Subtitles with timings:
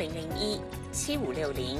[0.00, 0.58] 零零一
[0.90, 1.78] 七五六零。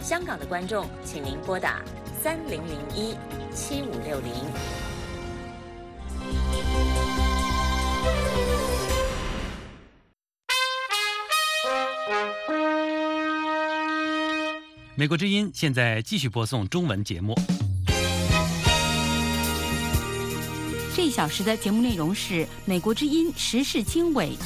[0.00, 1.80] 香港的观众，请您拨打
[2.20, 3.14] 三零零一
[3.54, 4.32] 七五六零。
[14.96, 17.32] 美国之音现在继续播送中文节目。
[20.96, 24.36] 这一小时的节目内容是美国之音时事经纬。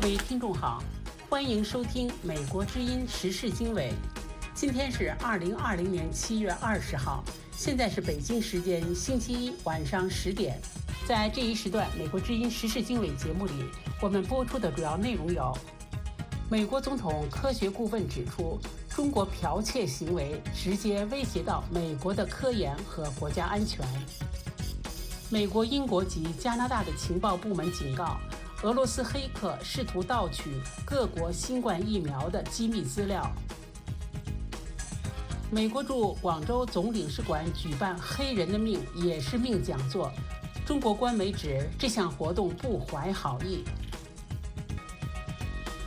[0.00, 0.82] 各位听众好，
[1.28, 3.92] 欢迎收听美国之音时事经纬。
[4.54, 7.22] 今天是二零二零年七月二十号，
[7.54, 10.58] 现在是北京时间星期一晚上十点。
[11.06, 13.52] 在这一时段，美国之音时事经纬节目里，
[14.00, 15.54] 我们播出的主要内容有：
[16.48, 18.58] 美国总统科学顾问指出，
[18.88, 23.84] 中国剽窃行为直接威胁到美国的科研和国家安全；
[25.28, 28.18] 美国、英国及加拿大的情报部门警告，
[28.62, 33.22] 俄罗斯黑客试图盗取各国新冠疫苗的机密资料；
[35.50, 40.12] 美国驻广州总领事馆举办“黑人的命也是命”讲座。
[40.66, 43.64] 中国官媒指这项活动不怀好意。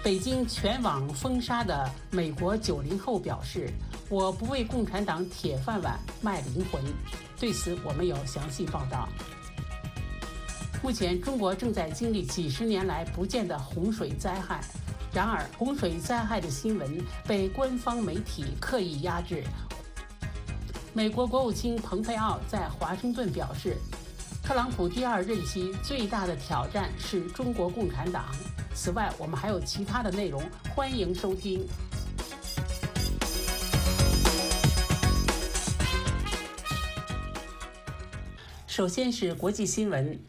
[0.04, 3.70] 北京全网封杀的美国九零后表示
[4.10, 6.84] ：“我不为共产党铁饭碗卖灵魂。”
[7.40, 9.08] 对此，我们有详细报道。
[10.84, 14.60] 目前，中国正在经历几十年来不见的洪水灾害，
[15.14, 19.46] 然而洪水灾害的新闻被官方媒体刻意压制。
[20.92, 23.78] 美国国务卿蓬佩奥在华盛顿表示。
[24.44, 28.26] 特朗普第二任期最大的挑战是中国共产党。
[28.76, 30.44] 此外，我们还有其他的内容，
[30.76, 31.66] 欢迎收听。
[38.68, 40.20] 首先是国际新闻：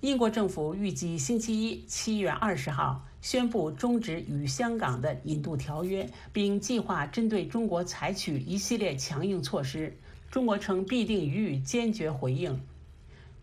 [0.00, 9.98] 英国政府预计星期一（七月二十号）宣布终止与香港的引渡条约，并计划针对中国采取一系列强硬措施。
[10.30, 12.62] 中国称必定予以坚决回应。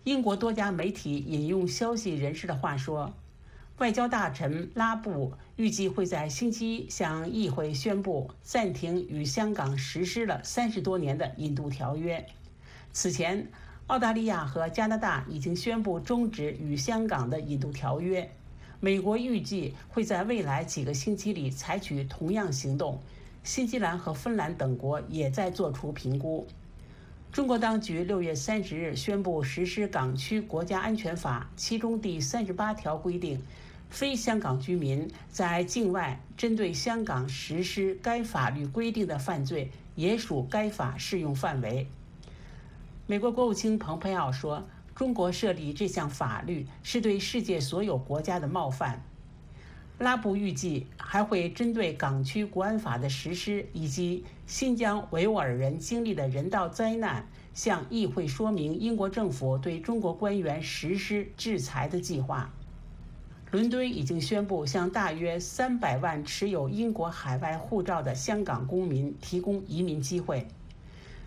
[0.06, 3.14] 英国多家媒体引用消息人士的话说，
[3.80, 12.26] 外交大臣拉布预计会在星期一向议会宣布暂停与香港实施了三十多年的引渡条约。
[12.94, 13.52] 此前，
[13.88, 18.28] 澳大利亚和加拿大已经宣布终止与香港的引渡条约。
[18.80, 23.00] 美国预计会在未来几个星期里采取同样行动。
[23.44, 26.48] 新西兰和芬兰等国也在做出评估。
[27.32, 33.40] 中国当局六月三十日宣布实施《港区国家安全法》，其中第三十八条规定，
[33.92, 41.86] 非香港居民在境外针对香港实施该法律规定的犯罪，也属该法适用范围。
[43.08, 49.00] 美国国务卿蓬佩奥说：“中国设立这项法律是对世界所有国家的冒犯。”
[50.00, 57.24] 拉布预计还会针对港区国安法的实施以及新疆维吾尔人经历的人道灾难，
[57.54, 62.52] 向议会说明英国政府对中国官员实施制裁的计划。
[63.52, 70.46] 伦敦已经宣布向大约三百万持有英国海外护照的香港公民提供移民机会。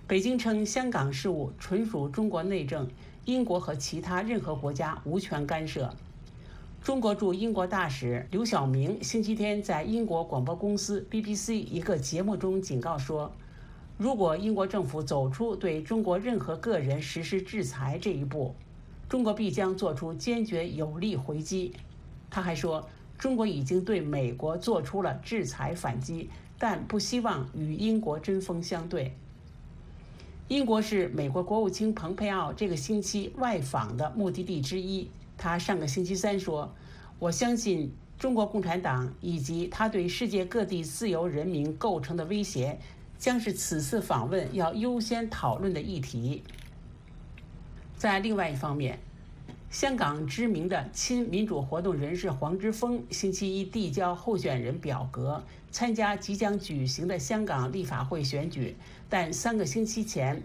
[0.08, 2.88] 北京称香港事务纯属中国内政，
[3.26, 5.94] 英国和其他任何国家无权干涉。
[6.82, 13.30] 中国驻英国大使刘晓明星期天在英国广播公司 BBC 一个节目中警告说，
[13.98, 18.54] 如果英国政府走出对中国任何个人实施制裁这一步，
[19.10, 21.74] 中国必将做出坚决有力回击。
[22.30, 22.88] 他还说，
[23.18, 29.14] 中国已经对美国做出了制裁反击，但不希望与英国针锋相对。
[30.48, 35.06] 英国是美国国务卿蓬佩奥这个星期外访的目的地之一。
[35.36, 36.74] 他上个星期三说
[37.20, 42.78] ：“我相信中国共产党以及他对世界各地自由人民构成的威胁，
[43.18, 46.42] 将是此次访问要优先讨论的议题。”
[47.98, 48.98] 在另外一方面，
[49.70, 58.74] 香港知名的亲民主活动人士黄之锋星期一递交候选人表格，参加即将举行的香港立法会选举，
[59.10, 60.42] 但三个星期前。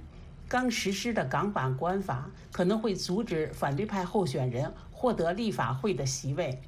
[0.50, 6.60] 刚实施的港版国安法可能会阻止反对派候选人获得立法会的席位。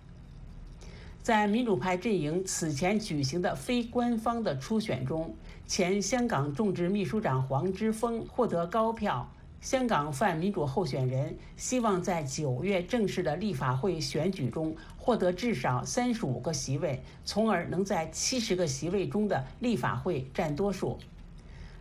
[1.21, 5.35] 在民主派阵营此前举行的非官方的初选中，
[5.67, 9.29] 前香港众志秘书长黄之锋获得高票。
[9.65, 20.99] 香港泛民主候选人希望在九月正式的立法会选举中获得至少三十五个席位，从而能在七十个席位中的立法会占多数。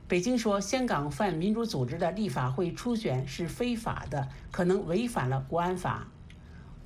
[0.09, 6.09] 北京说，香港泛民主组织的立法会初选是非法的，可能违反了国安法。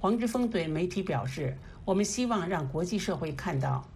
[0.01, 1.57] 黄之锋对媒体表示
[1.87, 3.87] ：“我们希望让国际社会看到，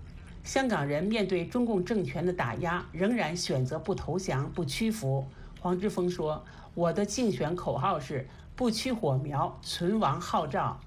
[0.45, 5.27] 香港人面对中共政权的打压，仍然选择不投降、不屈服。”
[5.61, 10.79] 黄之锋说：“我的竞选口号是‘不屈火苗，存亡号召’。”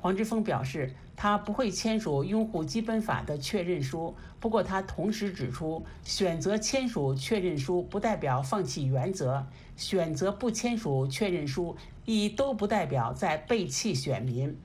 [0.00, 4.14] 黄之锋表示，他不会签署拥护基本法的确认书。
[4.38, 9.44] 不过，他同时指出，选择签署确认书不代表放弃原则，
[9.76, 11.76] 选择不签署确认书
[12.06, 14.56] 亦都不代表在背弃选民。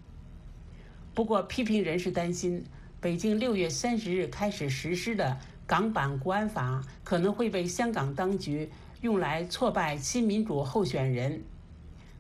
[1.14, 2.64] 不过，批评人士担心，
[3.02, 5.38] 北京六月三十日开始实施的
[5.68, 8.72] 港版国安法可能会被香港当局
[9.06, 11.44] 用来挫败新民主候选人。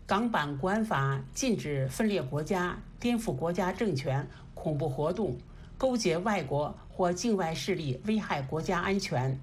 [0.05, 2.77] 港版国安法禁止分裂国家。
[2.99, 5.37] 颠覆国家政权、恐怖活动、
[5.77, 9.39] 勾结外国或境外势力危害国家安全。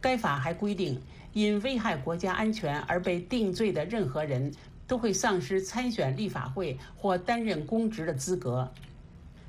[0.00, 1.00] 该法还规定，
[1.32, 4.52] 因危害国家安全而被定罪的任何人
[4.86, 8.70] 都会丧失参选立法会或担任公职的资格。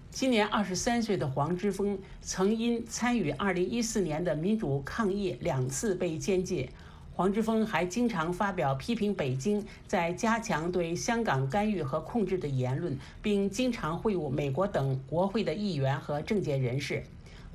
[0.10, 6.70] 今年二十三岁的黄之锋曾因参与二零一四年的民主抗议两次被监禁。
[7.18, 17.04] 黄之锋还经常发表批评北京在加强对香港干预和控制的言论，并经常会晤美国等国会的议员和政界人士。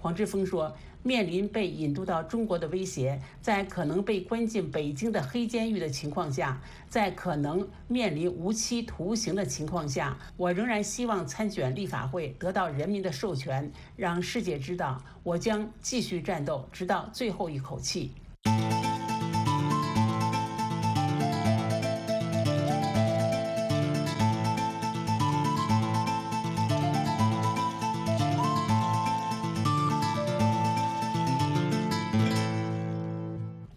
[0.01, 0.75] 黄之锋说
[1.05, 18.11] ：“面临被引渡到中国的威胁，在可能被关进北京的黑监狱的情况下，在可能面临无期徒刑的情况下，我仍然希望参选立法会，得到人民的授权，让世界知道我将继续战斗，直到最后一口气。”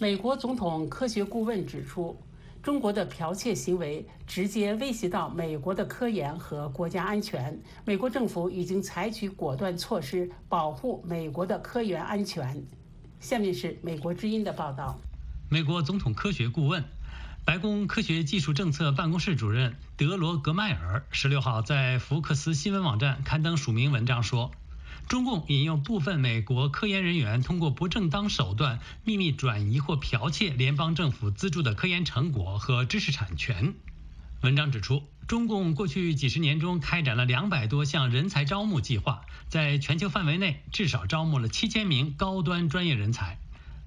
[0.05, 2.15] 美国总统科学顾问指出，
[2.61, 7.59] 中国的剽窃行为直接威胁到美国的科研和国家安全。
[7.85, 12.63] 美国政府已经采取果断措施保护美国的科研安全。
[13.19, 14.95] 下面是美国之音的报道。
[15.49, 16.83] 美国总统科学顾问、
[17.43, 24.51] 白宫科学技术政策办公室主任德罗格迈尔十六号在福克斯新闻网站刊登署名文章说。
[25.07, 33.75] 中共引用部分美国科研人员通过不正当手段秘密转移或剽窃联邦政府资助的科研成果和知识产权。
[34.41, 43.39] 文章指出，中共过去几十年中开展了两百多项人才招募计划，在全球范围内至少招募了七千名高端专业人才。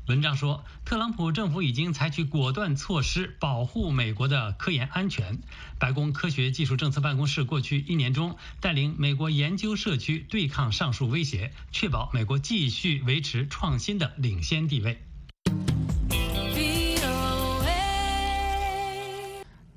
[0.09, 5.39] 文章说，特朗普政府已经采取果断措施保护美国的科研安全。
[5.79, 15.03] 白宫科学技术政策办公室过去一年中带领美国研究社区对抗上述威胁，确保美国继续维持创新的领先地位。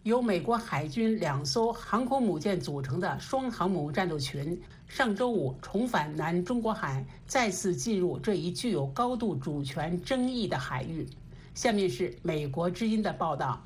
[0.03, 11.07] 由美国海军两艘航空母舰组成的双航母战斗群上周五重返南中国海，再次进入这一具有高度主权争议的海域。
[11.53, 13.62] 下面是美国之音的报道：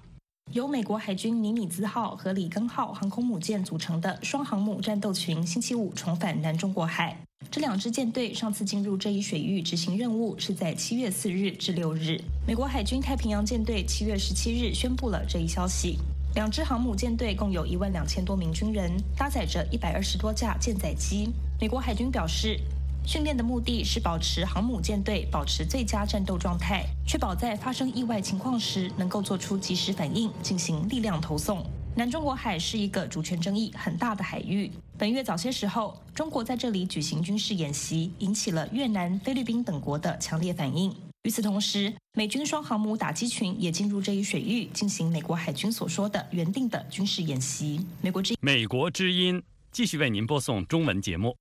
[0.52, 7.18] 由美国海军尼米兹号和里根号航空母舰组成的双航母战斗群星期五重返南中国海。
[7.50, 12.20] 这两支舰队上次进入这一水域执行任务是在七月四日至六日。
[12.46, 15.98] 美国海军太平洋舰队七月十七日宣布了这一消息。
[16.36, 21.30] 两支航母舰队共有一万两千多名军人，搭载着一百二十多架舰载机。
[21.62, 22.60] 美国海军表示，
[23.06, 31.64] 训练的目的是保持航母舰队保持最佳战斗状态，确保在发生意外情况时能够做出及时反应，进行力量投送。
[31.96, 34.70] 南中国海是一个主权争议很大的海域。
[34.98, 40.94] 本月早些时候，中国在这里举行军事演习，引起了越南、菲律宾等国的强烈反应。
[41.26, 47.84] 与此同时，美军双航母打击群也进入这一水域，进行美国海军所说的原定的军事演习。
[48.00, 49.42] 美国之美国之音
[49.72, 51.36] 继续为您播送中文节目。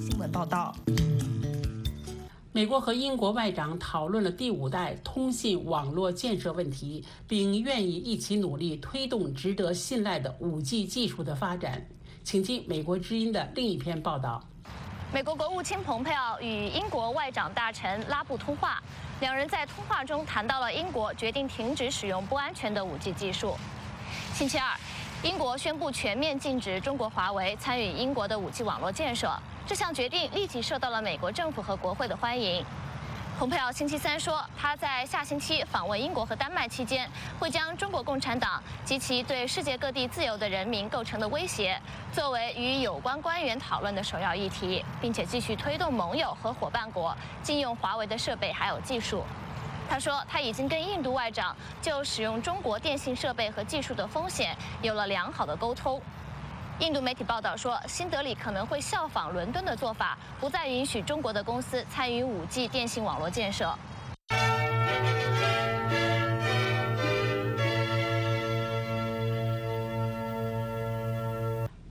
[0.00, 0.74] 新闻报道：
[2.52, 11.86] 美国和英国外长讨论了第五代通信网络建设问题，并愿意一起努力推动值得信赖的 5G 技术的发展。
[12.26, 14.42] 请听美国之音的另一篇报道。
[15.12, 18.82] 美国国务卿蓬佩奥与英国外长大臣拉布通话，
[19.20, 23.56] 两人在通话中谈到了英国决定停止使用不安全的 5G 技术。
[24.34, 24.76] 星期二，
[25.22, 29.30] 英国宣布全面禁止中国华为参与英国的 5G 网络建设，
[29.64, 32.64] 这项决定立即受到了美国政府和国会的欢迎。
[33.38, 37.06] 蓬佩奥星期三说，他在下星期访问英国和丹麦期间，
[37.38, 41.78] 会将中国共产党及其对世界各地自由的人民构成的威胁，
[42.10, 49.22] 作为与有关官员讨论的首要议题，并且继续推动盟友和伙伴国禁用华为的设备还有技术。
[49.86, 56.00] 他说，他已经跟印度外长就使用中国电信设备和技术的风险有了良好的沟通。
[56.78, 63.74] 印度媒体报道说，新德里可能会效仿伦敦的做法，不再允许中国的公司参与 5G 电信网络建设。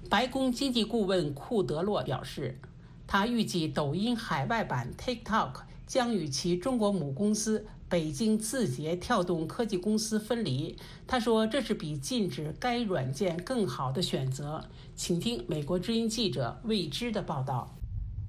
[0.07, 2.59] 白宫经济顾问库德洛表示，
[3.07, 7.65] 他预计抖音海外版 TikTok 将与其中国母公司。
[7.87, 10.75] 北京字节跳动科技公司分离，
[11.05, 14.67] 他说这是比禁止该软件更好的选择。
[14.95, 17.75] 请听美国之音记者未知的报道。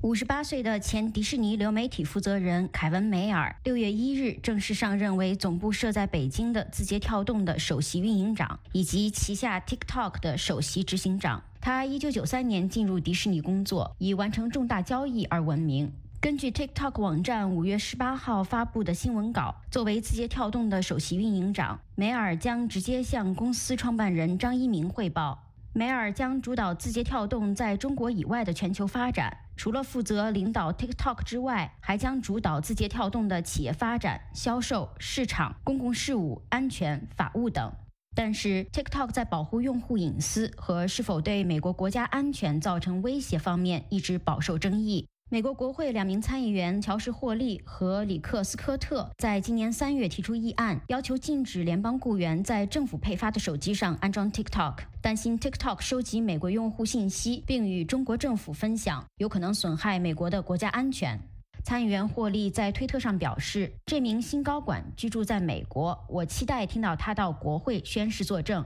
[0.02, 11.42] 五十八岁的前迪士尼流媒体负责人凯文·梅尔六月一日正式上任为总部设在北京的字节跳动的首席运营长，以及旗下 TikTok 的首席执行长。
[11.62, 15.90] 他一九九三年进入迪士尼工作，以完成重大交易而闻名。
[16.26, 25.38] 根据 TikTok 网站五月十八号发布的新闻稿，作为字节跳动的首席运营长，梅尔将直接向公司创办人张一鸣汇报。
[25.72, 37.72] 梅尔将主导字节跳动在中国以外的全球发展，除了负责领导 TikTok 之外，还将主导字节跳动的企业发展、销售、市场、公共事务、安全、法务等。
[38.16, 45.06] 但是，TikTok 在保护用户隐私和是否对美国国家安全造成威胁方面一直饱受争议。
[45.28, 61.20] 美国国会两名参议员乔什·霍利和里克·斯科特在今年三月提出议案，要求禁止联邦雇员在政府配发的手机上安装 TikTok，担心 TikTok 收集美国用户信息并与中国政府分享，有可能损害美国的国家安全。
[61.64, 68.64] 参议员霍利在推特上表示：“这名新高管居住在美国，我期待听到他到国会宣誓作证。”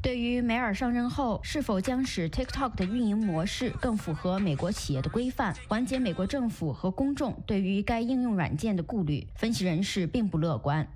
[0.00, 10.86] 对于梅尔上任后是否将使 TikTok 的运营模式更符合美国企业的规范，缓解美国政府和公众对于该应用软件的顾虑，分析人士并不乐观。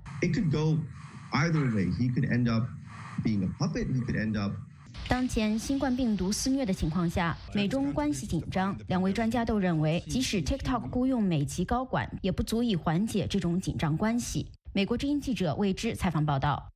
[5.09, 14.49] 当前新冠病毒肆虐的情况下，美中关系紧张，两位专家都认为，即使 TikTok 雇佣美籍高管，也不足以缓解这种紧张关系。
[14.71, 16.72] 美国之音记者魏之采访报道。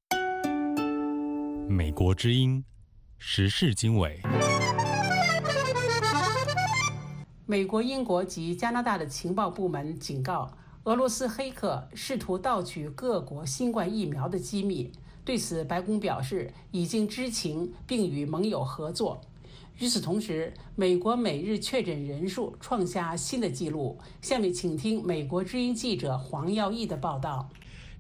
[1.70, 2.64] 美国之音
[3.18, 4.22] 时事经纬。
[7.46, 10.50] 美国、英国及加拿大的情报部门警告，
[10.86, 14.92] 俄罗斯黑客试图盗取各国新冠疫苗的机密。
[15.26, 19.20] 对此，白宫表示已经知情，并与盟友合作。
[19.80, 24.00] 与此同时，美国每日确诊人数创下新的纪录。
[24.22, 27.50] 下面请听美国之音记者黄耀义的报道。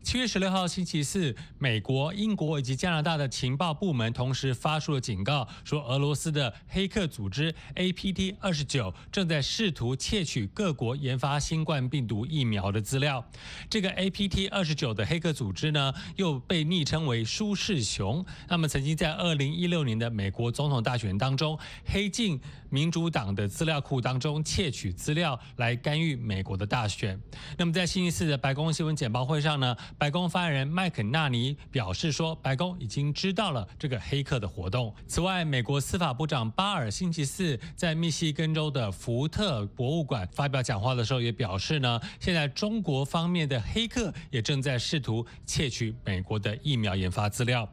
[0.08, 13.30] 七月十六号星期四，美国、英国以及加拿大的情报部门同时发出了警告，说俄罗斯的黑客组织 APT 二十九正在试图窃取各国研发新冠病毒疫苗的资料。
[13.70, 18.26] 这个 APT 二十九的黑客组织呢，又被昵称为“舒适熊”。
[18.48, 27.20] 那么，曾经在二零一六年的美国总统大选当中，黑进民主党的资料库当中窃取资料，来干预美国的大选。
[27.58, 29.76] 那么，在星期四的白宫新闻简报会上呢？
[30.00, 34.94] 白宫发言人麦肯纳尼表示说，白宫已经知道了这个黑客的活动。
[35.08, 47.68] 此外，美国司法部长巴尔星期四在密西根州的福特博物馆发表讲话的时候，也表示呢，现在中国方面的黑客也正在试图窃取美国的疫苗研发资料。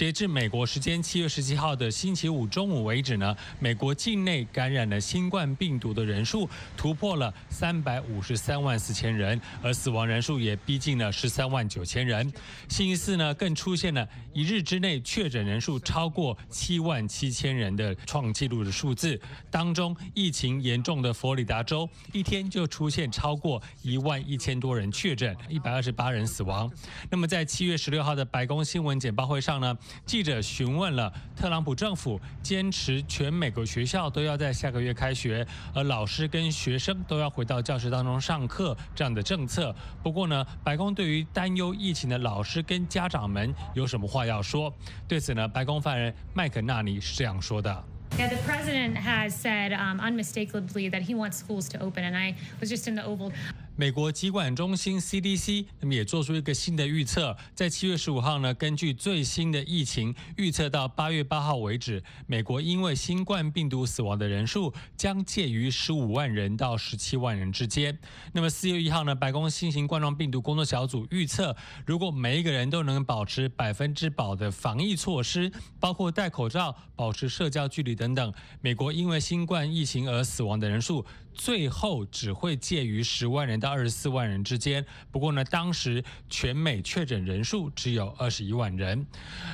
[0.00, 12.32] 截至美国时间七月十七号的星期五中午为止呢，美国境内感染了新冠病毒的人数突破了三百五十三万四千人，而死亡人数也逼近了十三万九千人。
[12.66, 19.20] 星期四呢，更出现了一日之内确诊人数超过七万七千人的创纪录的数字。
[19.50, 26.72] 当中，疫情严重的佛罗里达州一天就出现超过一万一千多人确诊，一百二十八人死亡。
[27.10, 29.76] 那么，在七月十六号的白宫新闻简报会上呢？
[30.06, 39.74] 记者询问了特朗普政府坚持全美国学校都要在下个月开学，而老师跟学生都要回到教室当中上课这样的政策。
[40.02, 44.72] 不过呢，白宫对于担忧疫情的老师跟家长们有什么话要说？
[45.08, 47.84] 对此呢，白宫发言人麦肯纳尼是这样说的。
[48.18, 52.68] Yeah, the president has said um, unmistakably that he wants schools to open, and I was
[52.68, 53.30] just in the Oval.
[53.76, 67.98] 美国疾管中心 CDC 那么也做出一个新的预测，在七月十五号呢，根据最新的疫情预测到八月八号为止，美国因为新冠病毒死亡的人数将介于十五万人到十七万人之间。
[68.32, 81.06] 那么四月一号呢，白宫新型冠状病毒工作小组预测，如果每一个人都能保持百分之百的防疫措施，包括戴口罩、保持社交距离等等，美国因为新冠疫情而死亡的人数。
[81.34, 84.84] 最后只会介于十万人到二十四万人之间。
[85.10, 89.06] 不过呢，当时全美确诊人数只有二十一万人。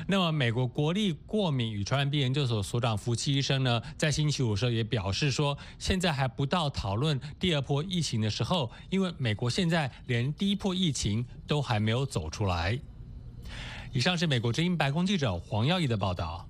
[0.08, 12.78] 那么，美国国立过敏与传染病研究所所长福奇医生呢，在星期五时候也表示说，现在还不到讨论第二波疫情的时候，因为美国现在连第一波疫情都还没有走出来。
[13.92, 16.48] 以上是美国之音白宫记者黄耀义的报道。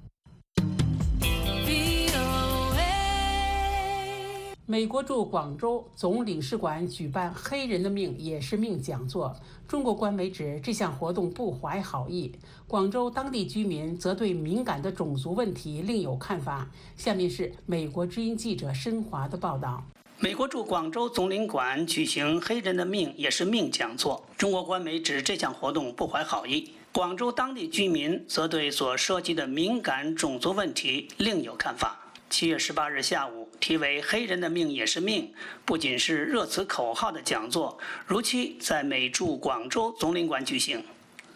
[4.69, 9.33] 美国驻广州总领事馆举办“黑人的命也是命”讲座，
[9.69, 12.33] 中国官媒指这项活动不怀好意，
[12.67, 16.69] 广州当地居民则对敏感的种族问题另有看法。
[16.97, 19.81] 下面是美国之音记者申华的报道：
[20.19, 32.01] 美国驻广州总领馆举行“黑人的命也是命”讲座，中国官媒指这项活动不怀好意，广州当地居民则对所涉及的敏感种族问题另有看法。
[32.29, 35.33] 七月十八日下午，题为“黑人的命也是命”，
[35.65, 40.83] 不仅是热词口号的讲座，如期在美驻广州总领馆举行。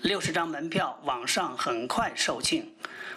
[0.03, 2.65] 六十张门票网上很快售罄，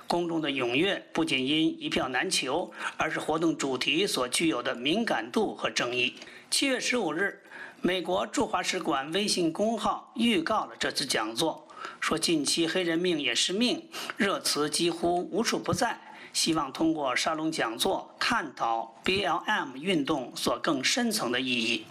[0.06, 6.14] 公众的踊跃不仅因一票难求，而是活动主题所具有的敏感度和争议。
[6.52, 7.42] 七月十五日，
[7.82, 11.66] 美国驻华使馆微信公号预告了这次讲座，
[12.02, 13.82] 说近期“黑人命也是命”
[14.18, 15.98] 热词几乎无处不在。
[16.34, 21.86] 希望通过沙龙讲座探讨 BLM 运动所更深层的意义。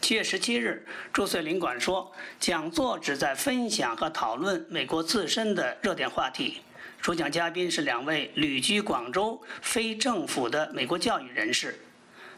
[0.00, 6.58] 七月十七日，朱穗领馆说，讲座旨在分享和讨论美国自身的热点话题。
[7.00, 11.78] 主讲嘉宾是两位旅居广州、非政府的美国教育人士，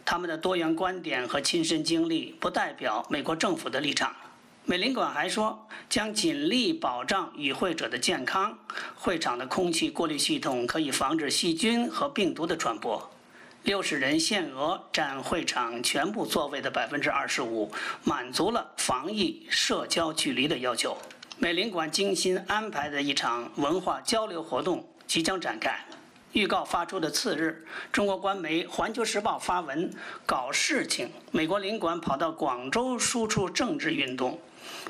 [0.05, 4.15] 他们的多元观点和亲身经历不代表美国政府的立场。
[4.71, 8.57] 美领馆还说，将尽力保障与会者的健康。
[8.95, 13.11] 会场的空气过滤系统可以防止细菌和病毒的传播。
[13.65, 17.69] 六十人限额占会场全部座位的百分之二十五，
[18.05, 20.97] 满足了防疫社交距离的要求。
[21.37, 25.85] 美领馆精心安排的一场文化交流活动即将展开。
[26.31, 29.93] 预告发出的次日，中国官媒《环球时报》发文
[30.25, 34.39] 搞事情，美国领馆跑到广州输出政治运动。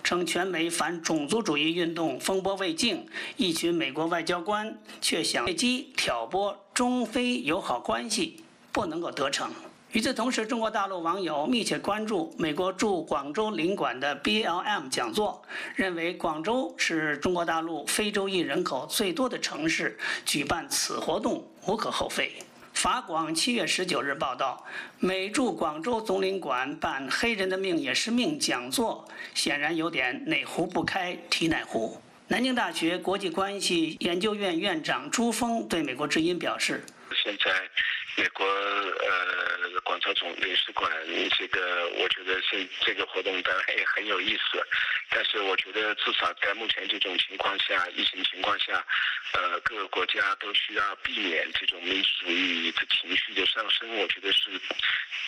[0.02, 9.50] 称全美反种族主义运动风波未静，一群美国外交官却想借机挑拨中非友好关系，不能够得逞。
[9.92, 15.42] 与此同时，中国大陆网友密切关注美国驻广州领馆的 BLM 讲座，
[15.74, 22.32] 认为广州是中国大陆非洲裔人口最多的城市，举办此活动无可厚非。
[22.80, 24.64] 法广七月十九日报道，
[25.00, 32.00] 美驻广州总领馆办“黑人的命也是命”讲座，显然有点哪壶不开提哪壶。
[32.28, 36.82] 南京大学国际关系研究院院长朱峰对美国之音表示
[37.22, 37.52] ：“现在。”
[38.20, 40.92] 美国呃，广州总领事馆
[41.38, 44.62] 这个，我觉得是这个活动当然也很有意思，
[45.09, 48.85] 但是我觉得至少在目前这种情况下，疫情情况下，
[49.33, 53.88] 呃，各个国家都需要避免这种民族主义的情绪的上升。
[53.96, 54.50] 我觉得是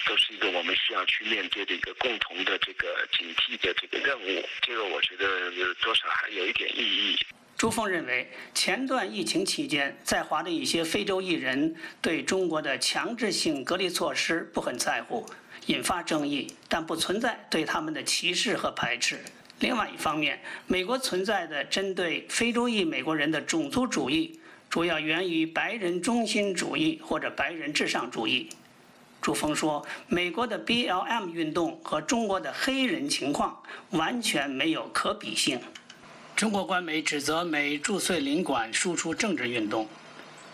[0.05, 4.47] 都是一个我们需要去面对的一个共同的这个警惕的这个任务。
[4.61, 5.51] 这个我觉得
[5.81, 7.19] 多少还有一点意义。
[7.63, 15.25] 朱峰认为，前段疫情期间，在华的一些非洲艺人对中国的强制性隔离措施不很在乎，
[15.67, 19.21] 引发争议，但不存在对他们的歧视和排斥。
[19.61, 28.51] 另外一方面，美国存在的针对非洲裔美国人的种族主义，主要源于白人中心主义或者白人至上主义。
[29.21, 35.61] 朱峰说，美国的 BLM 运动和中国的黑人情况完全没有可比性。
[36.43, 39.87] 中国官媒指责美驻穗领馆输出政治运动。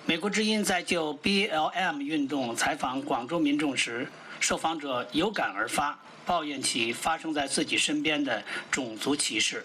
[0.05, 4.07] 美国之音在就 BLM 运动采访广州民众时，
[4.39, 9.65] 受访者有感而发，抱怨起发生在自己身边的种族歧视。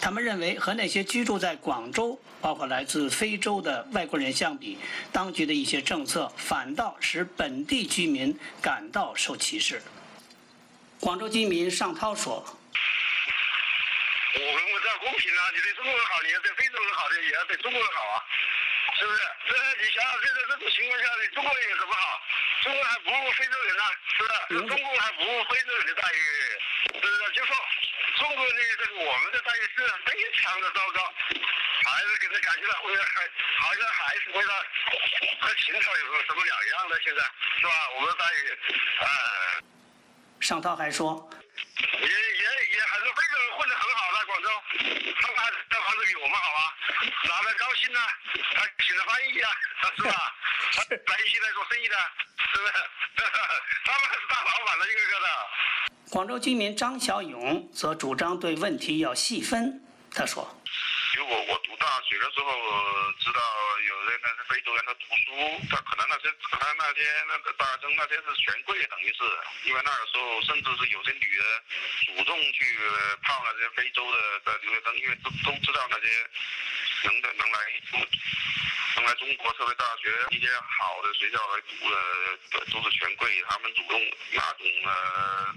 [0.00, 4.78] 他们认为，和那些居住在广州，包括来自非洲的外国人相比，
[5.10, 9.82] 当局的一些政策反倒使本地居民感到受歧视。
[11.00, 12.44] 广州居民尚涛说。
[14.38, 15.50] 我们我这样公平啊！
[15.52, 18.24] 你对中国人好，你要对非洲人好的，也要对中国人好啊，
[18.98, 19.20] 是不是？
[19.48, 22.22] 这你想想，现在这种情况下，你中国人有什么好？
[22.62, 23.82] 中国还不如非洲人呢，
[24.16, 24.46] 是吧？
[24.48, 26.22] 中国还不如非洲人的待遇，
[26.86, 27.32] 是不是？
[27.34, 27.56] 就说
[28.18, 31.12] 中国的这个我们的待遇是非常的糟糕，
[31.82, 33.26] 还是给他感觉到会还
[33.58, 34.54] 好像还是回到
[35.40, 37.00] 和秦朝有什么两样的？
[37.02, 37.22] 现在
[37.58, 37.90] 是吧？
[37.96, 38.50] 我们的待遇，
[39.02, 39.06] 啊。
[40.40, 41.28] 尚涛还说，
[42.00, 42.44] 也也
[42.76, 43.87] 也还是非洲人混得很好，在
[44.28, 44.48] 广州，
[45.20, 46.76] 他们还这房子比我们好啊，
[47.24, 47.98] 哪边高兴呢？
[48.54, 49.50] 还请了翻译啊，
[49.96, 50.34] 是吧？
[50.76, 51.96] 他来一起来做生意的，
[52.52, 52.72] 是不是？
[53.84, 55.26] 他们还是大老板了，一个个的。
[56.10, 59.82] 广州居民张小勇则主张对问题要细分。
[60.14, 60.46] 他说
[61.16, 62.52] ：“如果我读大学的时候
[63.18, 63.40] 知道
[63.88, 69.22] 有人那是非洲人他读书，他可能那些可能那些那个大学生那些是权贵，等于是，
[69.64, 71.62] 因为那个时候甚至是有些女的
[72.06, 72.78] 主动去
[73.22, 76.06] 泡那些非洲的的留学生，因为都都知道那些
[77.04, 77.58] 能的能来
[78.96, 84.00] 能来中国特别大学一些好的学校来读的都是权贵，他们主动
[84.32, 85.54] 那种呃。”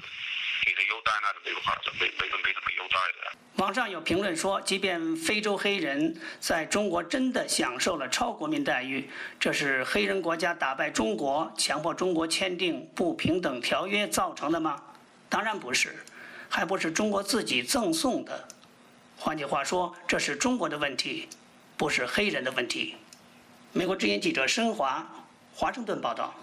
[0.66, 3.38] 给的优待那就没法子，没没没什么优待的。
[3.56, 14.82] 网上有评论说，即便非洲黑人在中国真的享受了超国民待遇，这是黑人国家打败中国、强迫中国签订不平等条约造成的吗？
[15.30, 15.96] 当然不是，
[16.50, 18.48] 还不是中国自己赠送的。
[19.18, 21.28] 换句话说，这是中国的问题，
[21.78, 22.96] 不是黑人的问题。
[23.74, 25.06] 美国之音记者申华，
[25.54, 26.34] 华盛顿报道。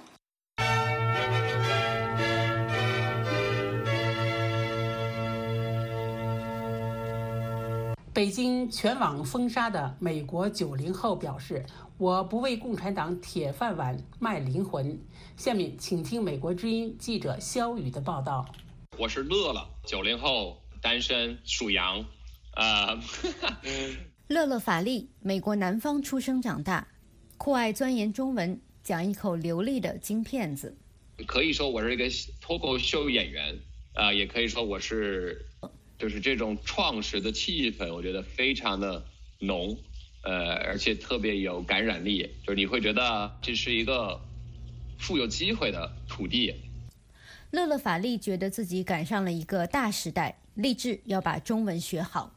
[8.19, 11.65] 北京全网封杀的美国九零后表示
[11.99, 15.01] ：“我不为共产党铁饭碗卖灵魂。”
[15.39, 18.45] 下面请听美国之音记者肖宇的报道。
[18.99, 22.05] 我是乐乐，九零后，单身，属羊。
[22.55, 23.01] 啊，
[24.27, 26.89] 乐乐法力，美国南方出生长大，
[27.37, 30.77] 酷爱钻研中文，讲一口流利的京片子。
[31.25, 32.07] 可以说我是一个
[32.41, 33.57] 脱口秀演员，
[33.95, 35.48] 啊，也可以说我是。
[35.99, 39.05] 就是这种创始的气氛，我觉得非常的
[39.41, 39.77] 浓，
[40.23, 42.23] 呃，而且特别有感染力。
[42.45, 44.21] 就是你会觉得这是一个
[44.99, 46.55] 富有机会的土地。
[47.51, 52.33] 乐乐法力觉得自己赶上了一个大时代，立志要把中文学好。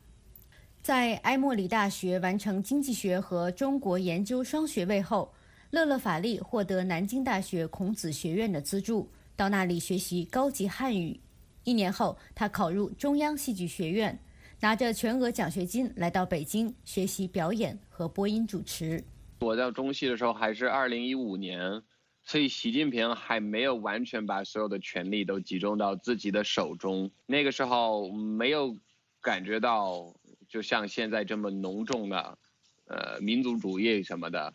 [0.82, 5.32] 在埃默里大学完成经济学和中国研究双学位后，
[5.69, 11.19] 乐乐法力获得南京大学孔子学院的资助，到那里学习高级汉语。
[11.63, 14.17] 一年后，他考入中央戏剧学院，
[14.62, 19.04] 拿着全额奖学金来到北京学习表演和播音主持。
[19.41, 21.82] 我到中戏的时候还是二零一五年，
[22.24, 27.10] 所以习近平还没有完全把所有的权力都集中到自己的手中。
[27.26, 28.76] 那个时候没有
[29.21, 30.13] 感觉到，
[30.47, 32.38] 就像现在这么浓重的，
[32.86, 34.54] 呃，民族主义什么的。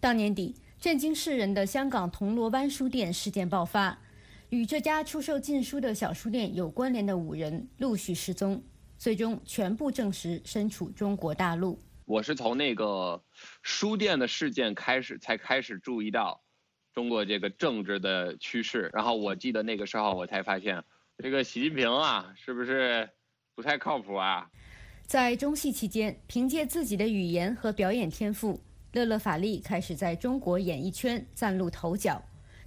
[0.00, 3.98] 到年底，震惊世人的香港铜锣湾书店事件爆发。
[4.54, 8.62] 与这家出售禁书的小书店有关联的五人陆续失踪，
[8.96, 11.76] 最终全部证实身处中国大陆。
[12.04, 13.20] 我是从那个
[13.62, 16.40] 书店的事件开始，才开始注意到
[16.92, 18.88] 中国这个政治的趋势。
[18.94, 20.80] 然后我记得那个时候，我才发现
[21.18, 23.10] 这个习近平啊，是不是
[23.56, 24.48] 不太靠谱啊？
[25.04, 28.60] 在中戏期间，凭借自己的语言和表演天赋，
[28.92, 32.22] 乐乐法力开始在中国演艺圈崭露头角。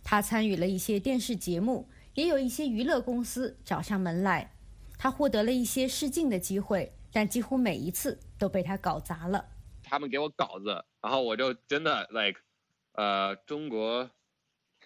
[0.10, 4.50] 他参与了一些电视节目，也有一些娱乐公司找上门来。
[4.98, 9.46] 他获得了一些试镜的机会，但几乎每一次都被他搞砸了。
[9.84, 12.40] 他们给我稿子，然后我就真的 like，
[12.94, 14.10] 呃，中国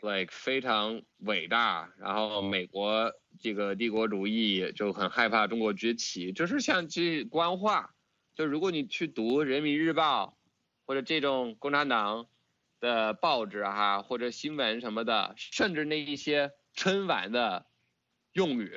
[0.02, 7.94] like 非常伟大，然后美国这个帝国主义就很害怕中国崛起，就是像这官话。
[8.34, 10.36] 就如果你去读《人民日报》
[10.88, 12.26] 或者这种共产党。
[12.82, 17.67] 的报纸哈，或者新闻什么的，甚至那一些春晚的
[18.34, 18.76] 用语，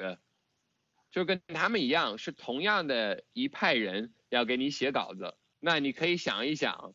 [1.10, 5.34] 就跟他们一样，是同样的一派人要给你写稿子。
[5.58, 6.94] 那你可以想一想，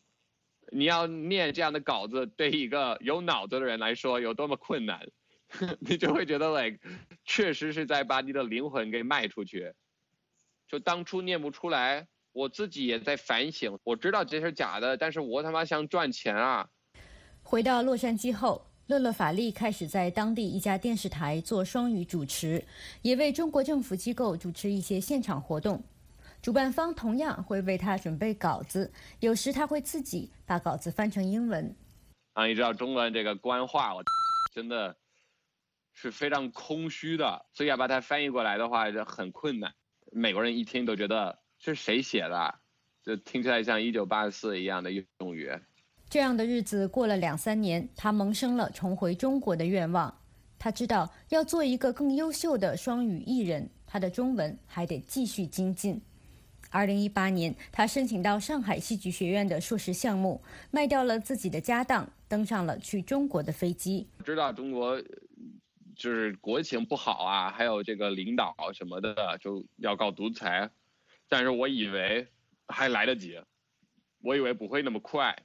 [0.70, 5.08] 你要念这样的稿子，对一个有脑子的人来说有多么困难，
[5.80, 6.78] 你就会觉得，like，
[7.24, 9.74] 确实是在把你的灵魂给卖出去。
[10.68, 13.80] 就当初念不出来，我自己也在反省。
[13.82, 16.70] 我知道这是假的，但是我他妈想赚钱啊。
[17.50, 22.64] 回到洛杉矶后，乐乐法利开始在当地一家电视台做双语主持，
[23.02, 25.82] 也为中国政府机构主持一些现场活动。
[26.40, 31.74] 主办方同样会为他准备稿子，有时他会自己把稿子翻成英文。
[32.34, 34.04] 啊，你知道中文这个官话，我
[34.54, 34.96] 真的
[35.92, 39.74] 是非常空虚的，所以要把它翻译过来的话就很困难。
[40.12, 42.54] 美国人一听都觉得是谁写的，
[43.02, 45.50] 就听起来像一九八四一样的用语。
[46.10, 50.12] 这样的日子过了两三年，他萌生了重回中国的愿望。
[50.58, 56.02] 他知道要做一个更优秀的双语艺人，他的中文还得继续精进。
[56.68, 60.42] 二零一八年，他申请到上海戏剧学院的硕士项目，
[60.72, 64.08] 卖掉了自己的家当，登上了去中国的飞机。
[64.24, 65.00] 知道中国
[65.94, 70.68] 就是国情不好啊，还有这个领导什么的就要搞独裁，
[71.28, 72.26] 但是我以为
[72.66, 73.40] 还来得及，
[74.20, 75.36] 我以为不会那么快。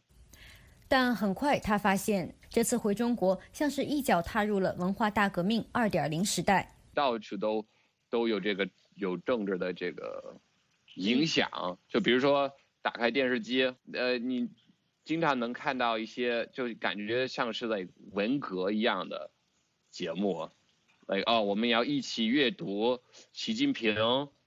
[0.88, 7.66] 但很快他发现，这次回中国像是一脚踏入了文化大革命二点零时代，到处都
[8.10, 10.40] 都有这个有政治的这个。
[10.98, 12.50] 影响，就比如说
[12.82, 14.50] 打开电视机，呃，你
[15.04, 19.30] 经常能看到一些，就感觉像是在文革一样的
[19.92, 20.50] 节目，
[21.08, 23.02] 哎哦，我们要一起阅读
[23.34, 23.98] 习近平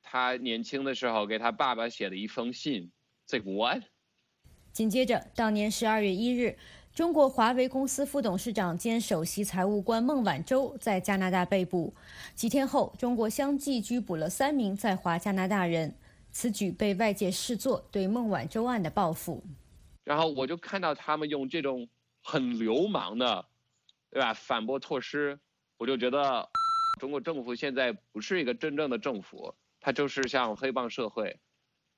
[0.03, 2.91] 他年轻的时候给他爸爸写的一封信，
[3.27, 3.83] 这 what？
[4.79, 6.57] 紧接着，当年十二月一日，
[6.95, 11.93] 中国华为公司副董事长兼首席财务官孟晚舟在加拿大被捕，
[12.37, 15.93] 几天后，中国相继拘捕了三名在华加拿大人。
[16.31, 19.43] 此举被外界视作对孟晚舟案的报复，
[20.05, 21.89] 然后我就看到他们用这种
[22.23, 23.45] 很流氓的，
[24.13, 24.33] 对吧？
[24.33, 25.37] 反驳措施，
[25.77, 26.49] 我就觉得
[27.01, 31.37] 中国政府现在不是一个真正的政府，它就是像黑帮社会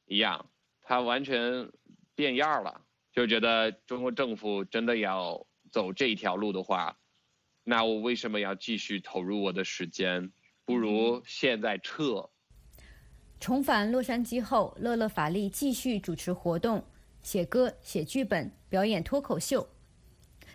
[0.06, 0.46] 一样，
[0.80, 1.70] 它完全
[2.20, 2.82] 变样了。
[3.10, 6.94] 就觉得中国政府真的要走这一条路的话，
[7.64, 10.30] 那我为什么要继续投入我的时间？
[10.66, 12.28] 不如现在撤。
[13.40, 16.84] 重返洛杉矶后，乐乐法力继续主持活动、
[17.22, 19.66] 写歌、写剧本、表演脱口秀。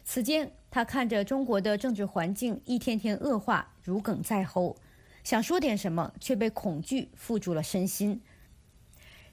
[0.03, 4.77] 此间，他看着中国的政治环境一天天恶化，如鲠在喉，
[5.23, 8.21] 想说点什么，却被恐惧缚住了身心。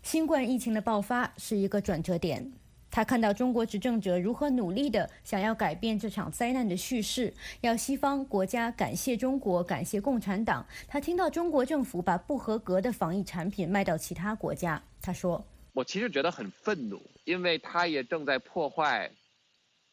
[0.02, 2.52] 新冠疫情的爆发是一个转折点。
[2.90, 10.66] 他看到中国执政者如何努力的想要改变这场灾难的叙事，要西方国家感谢中国，感谢共产党。
[10.86, 19.10] 他听到中国政府把不合格的防疫产品卖到其他国家，他说：“我其实觉得很愤怒，因为他也正在破坏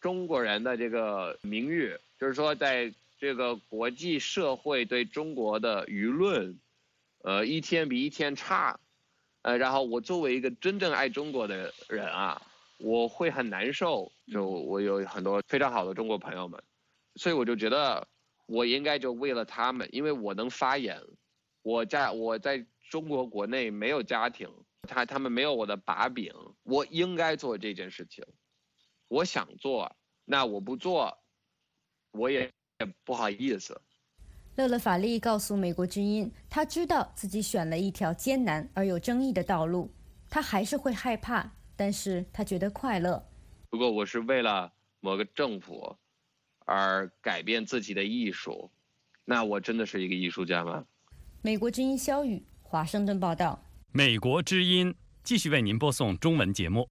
[0.02, 6.60] 中国人的这个名誉，就是说，在这个国际社会对中国的舆论，
[7.24, 8.78] 呃，一天比一天差。
[9.50, 12.42] 呃，然后我作为一个真正爱中国的人啊。”
[12.82, 16.64] 我会很难受，就我有很多非常好的中国朋友们，
[17.16, 18.08] 所以我就觉得
[18.46, 20.98] 我应该就为了他们，因为我能发言，
[21.62, 24.50] 我在我在中国国内没有家庭，
[24.88, 26.34] 他他们没有我的把柄，
[26.64, 28.24] 我应该做这件事情，
[29.10, 31.22] 我想做，那我不做，
[32.12, 32.50] 我也
[33.04, 33.82] 不好意思。
[34.60, 39.90] 乐乐法利告诉美国之音，他知道自己选了一条艰难而有争议的道路，
[40.30, 41.50] 他还是会害怕。
[41.78, 43.26] 但是他觉得快乐。
[43.70, 44.70] 如果我是为了
[45.00, 45.96] 某个政府
[46.66, 48.70] 而改变自己的艺术，
[49.24, 50.84] 那我真的是一个艺术家吗？
[51.42, 53.58] 美国之音肖宇，华盛顿报道。
[53.94, 54.94] 美国之音
[55.24, 56.86] 继续为您播送中文节目。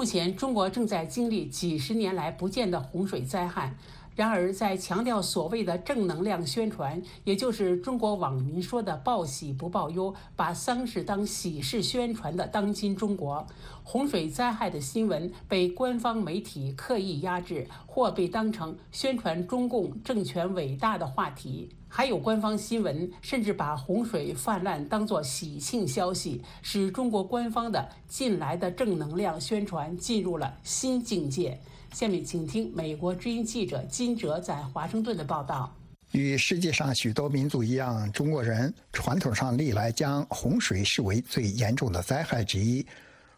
[0.00, 3.74] 目前，中国正在经历几十年来不见的洪水灾害。
[4.16, 13.46] 然而，在强调所谓的正能量宣传，也就是中国网民说的“报喜不报忧”，把丧事当喜事宣传的当今中国，
[13.82, 31.58] 洪水灾害的新闻被官方媒体刻意压制，或被当成宣传中共政权伟大的话题；还有官方新闻甚至把洪水泛滥当作喜庆消息，使中国官方的近来的正能量宣传进入了新境界。
[31.92, 35.74] 下面请听美国之音记者金哲在华盛顿的报道。
[36.12, 42.86] 与世界上许多民族一样，中国人传统上历来将洪水视为最严重的灾害之一。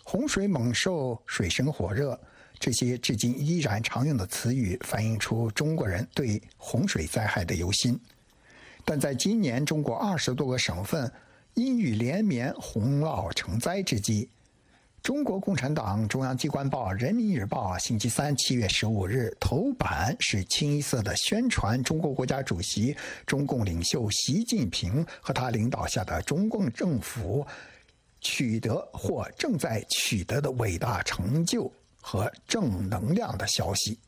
[0.05, 2.19] 洪水猛兽、水深火热，
[2.59, 7.99] 这些至今依然常用的词语，反映出中国人对洪水灾害的忧心。
[8.85, 11.11] 但在今年中国二十多个省份
[11.55, 14.29] 阴雨连绵、洪涝成灾之际，
[15.03, 27.47] 中国共产党中央机关报《人民日报》星期三七月十五日头版是清一色的宣传中国国家主席、中共领袖习近平和他领导下的中共政府
[28.21, 33.99] 取得或正在取得的伟大成就和正能量的消息。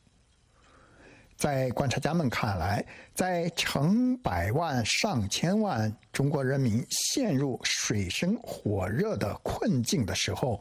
[1.36, 10.60] 在观察家们看来，在成百万上千万中国人民陷入水深火热的困境的时候，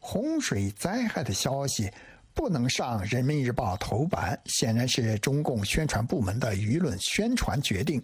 [0.00, 1.90] 洪水灾害的消息
[2.32, 8.02] 不能上《人民日报》头版，显然是中共宣传部门的舆论宣传决定。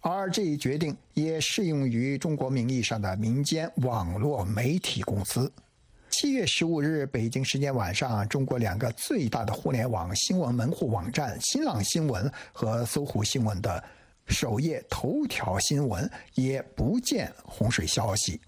[0.00, 5.50] 而这一决定也适用于中国名义上的民间网络媒体公司。
[6.12, 13.82] 七月十五日，北京时间晚上，中国两个最大的互联网新闻门户网站新浪新闻和搜狐新闻的
[14.26, 18.38] 首页头条新闻也不见洪水消息。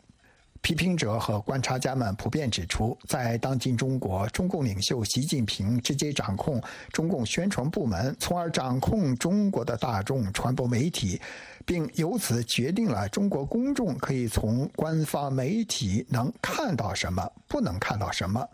[0.60, 11.20] 批评者和观察家们普遍指出，在当今中国，中共领袖习近平直接掌控中共宣传部门，从而掌控中国的大众传播媒体，
[11.64, 18.46] 并由此决定了中国公众可以从官方媒体能看到什么，不能看到什么。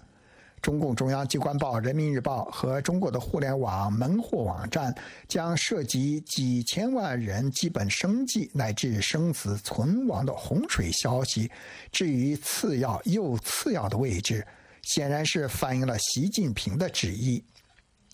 [0.63, 4.95] 中共中央机关报《人民日报》和中国的互联网门户网站
[5.27, 11.51] 将涉及几千万人基本生计乃至生死存亡的洪水消息
[11.91, 14.47] 置于次要又次要的位置，
[14.83, 17.43] 显然是反映了习近平的旨意。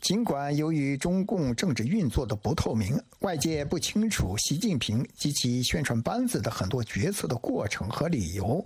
[0.01, 8.65] 尽管由于中共政治运作的不透明，外界不清楚习近平及其宣传班子的很多决策的过程和理由。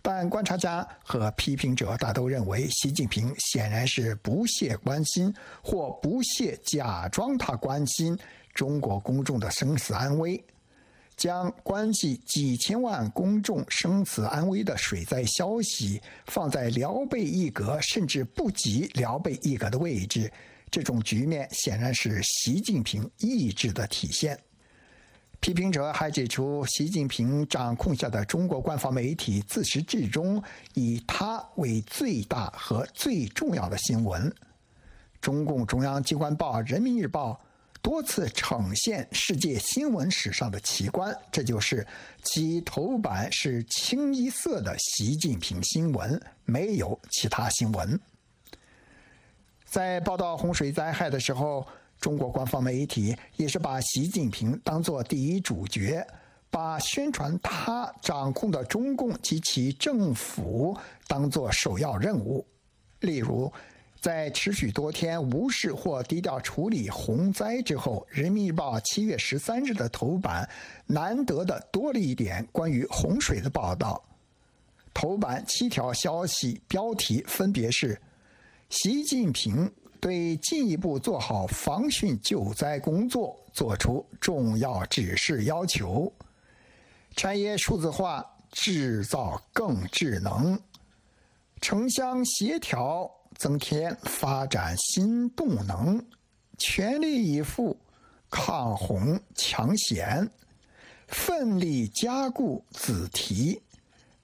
[0.00, 8.16] 但观察家和批评者大都认为，习近平显然是不屑关心或不屑假装他关心
[8.54, 10.42] 中国公众的生死安危，
[11.16, 20.32] 将关系几千万公众生死安危的水灾消息放在辽备一格甚至不及辽备一格的位置。
[20.70, 24.38] 这种局面显然是习近平意志的体现。
[25.40, 30.42] 批评者还指出，习近平掌控下的中国官方媒体自始至终
[30.74, 34.34] 以他为最大和最重要的新闻。
[35.20, 37.40] 中共中央机关报《人民日报》
[37.80, 41.86] 多次呈现世界新闻史上的奇观，这就是
[42.24, 47.98] 其头版是清一色的习近平新闻，没有其他新闻。
[49.68, 51.66] 在报道洪水灾害的时候。
[52.00, 56.06] 中国官方媒体也是把习近平当作第一主角，
[56.48, 60.78] 把宣传他掌控的中共及其政府
[61.08, 62.46] 当作首要任务。
[63.00, 63.52] 例如，
[64.00, 70.48] 在持续多天无视或低调处理洪灾之后，《人民日报》七月十三日的头版
[70.86, 74.00] 难得的多了一点关于洪水的报道。
[74.94, 78.00] 头版七条消息标题分别是：
[78.70, 79.70] 习近平。
[80.00, 86.12] 对进一步做好防汛救灾工作作出重要指示要求。
[87.16, 90.56] 产业数字化，制造更智能，
[91.60, 96.00] 城乡协调，增添发展新动能，
[96.58, 97.76] 全力以赴
[98.30, 100.30] 抗洪抢险，
[101.08, 103.60] 奋力加固子提，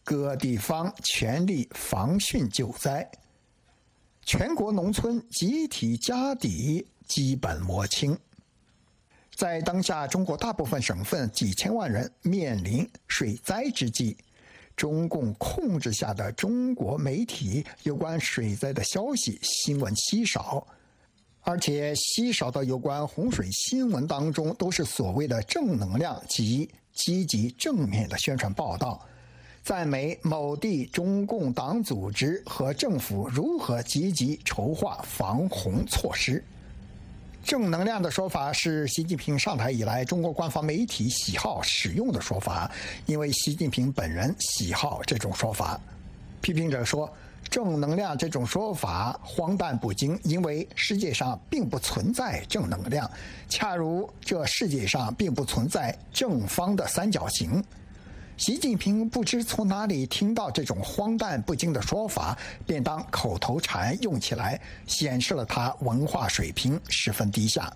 [0.04, 3.10] 各地方全力防汛救灾。
[4.24, 8.18] 全国农村集体家底基本摸清。
[9.34, 14.16] 在当下中国大部分省份几千万人面临水灾之际，
[14.76, 20.66] 中共控制下的中国媒体有关水灾的消息新闻稀少，
[21.40, 29.04] 而且稀少的有关洪水新闻当中都是所谓的正能量及积极正面的宣传报道。
[29.64, 36.44] 赞美某地中共党组织和政府如何积极筹划防洪措施。
[37.42, 42.70] 正能量的说法是习近平上台以来中国官方媒体喜好使用的说法，
[43.06, 45.80] 因为习近平本人喜好这种说法。
[46.42, 47.10] 批评者说，
[47.48, 53.10] 正能量这种说法荒诞不经，因为世界上并不存在正能量，
[53.48, 57.64] 恰如这世界上并不存在正方的三角形。
[58.36, 67.72] 习近平不知从哪里听到这种荒诞不经的说法，便当口头禅用起来，显示了他文化水平十分低下。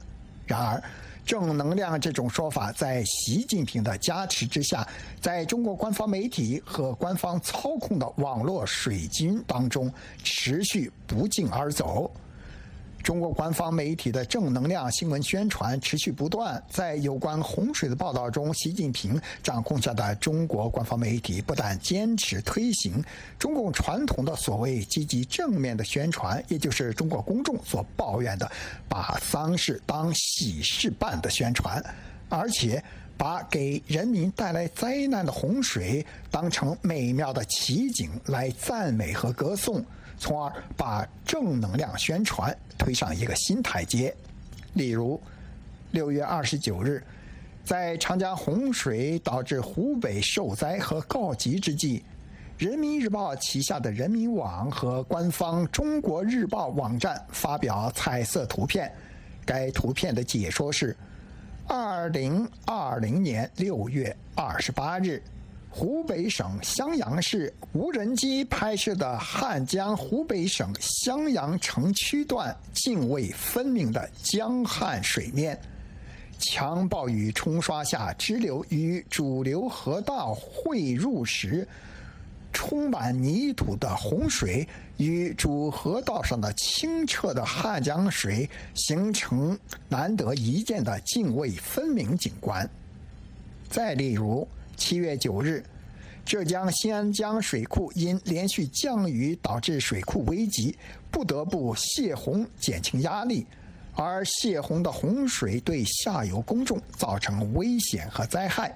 [0.47, 0.83] 然而，
[1.25, 4.87] 正能量这种说法在习近平的加持之下，
[5.21, 9.93] 在中国官方媒体和官方操控的网络水军当中
[10.25, 12.11] 持续不胫而走。
[13.03, 23.03] 中国官方媒体的正能量新闻宣传持续不断，在有关洪水的报道中，习近平掌控下的中国官方媒体不但坚持推行
[23.39, 28.51] 中共传统的所谓积极正面的宣传，也就是中国公众所抱怨的
[28.89, 31.83] 把丧事当喜事办的宣传，
[32.29, 32.83] 而且
[33.17, 39.83] 把给人民带来灾难的洪水当成美妙的奇景来赞美和歌颂。
[40.19, 44.15] 从而把正能量宣传推上一个新台阶。
[44.75, 45.21] 例如，
[45.93, 47.03] 六月二十九日，
[47.65, 52.01] 在长江洪水导致湖北受灾和告急之际，
[52.59, 58.93] 《人民日报》旗下的人民网和官方《中国日报》网站发表彩色图片。
[59.47, 60.95] 该图片的解说是：
[61.67, 65.23] 二零二零年六月二十八日，
[65.71, 75.61] 湖北省襄阳市无人机拍摄的汉江湖北省襄阳城区段泾渭分明的江汉水面，
[76.39, 81.67] 强暴雨冲刷下支流与主流河道汇入时。
[82.51, 84.67] 充满泥土的洪水
[84.97, 89.57] 与主河道上的清澈的汉江水形成
[89.89, 92.69] 难得一见的泾渭分明景观。
[93.69, 94.49] 再例如，
[94.79, 95.63] 七月九日，
[96.25, 100.75] 浙江新安江水库因连续降雨导致水库危急，
[101.11, 103.45] 不得不泄洪减轻压力，
[103.95, 108.75] 而泄洪的洪水对下游公众造成危险和灾害。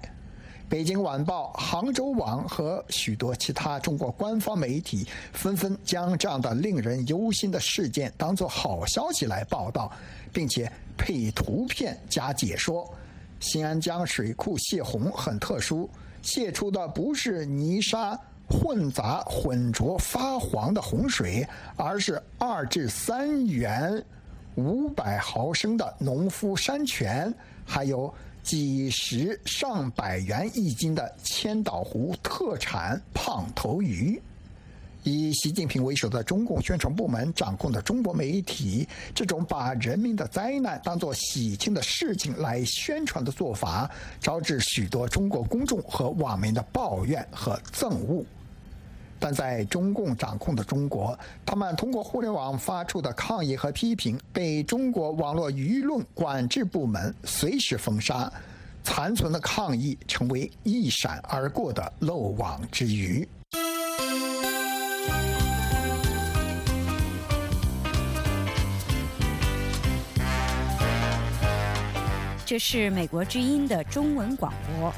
[0.69, 9.93] 北京晚报、杭州网和许多其他中国官方媒体纷纷将这样的令人忧心的事件当作好消息来报道，
[10.33, 12.93] 并且配图片加解说。
[13.43, 15.90] 新安江水库泄洪很特殊，
[16.22, 18.18] 泄出的不是泥沙
[18.49, 24.03] 混杂、浑浊发黄的洪水，而是二至三元
[24.55, 27.34] 五百毫升的农夫山泉，
[27.66, 28.11] 还有。
[28.43, 34.20] 几十上百元一斤的千岛湖特产胖头鱼，
[35.05, 43.91] 以习近平为首的中共宣传部门掌控的中国媒体，这种把人民的灾难当作喜庆的事情来宣传的做法，
[44.21, 48.25] 招致许多中国公众和网民的抱怨和憎恶。
[49.19, 58.33] 但在中共掌控的中国，他们通过互联网发出的抗议和批评，被中国网络舆论管制部门随时封杀，
[58.83, 63.27] 残存的抗议成为一闪而过的漏网之鱼。
[72.53, 74.93] 这是美国之音的中文广播。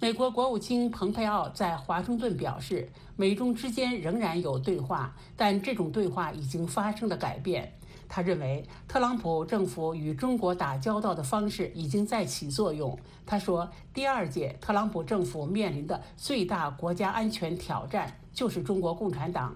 [0.00, 7.70] 美国国务卿蓬佩奥在华盛顿表示，美中之间仍然有对话，但这种对话已经发生了改变。
[8.08, 12.98] 他认为，特朗普政府与中国打交道的方式已经在起作用。
[13.26, 19.54] 他说，第二届特朗普政府面临的最大国家安全挑战就是中国共产党。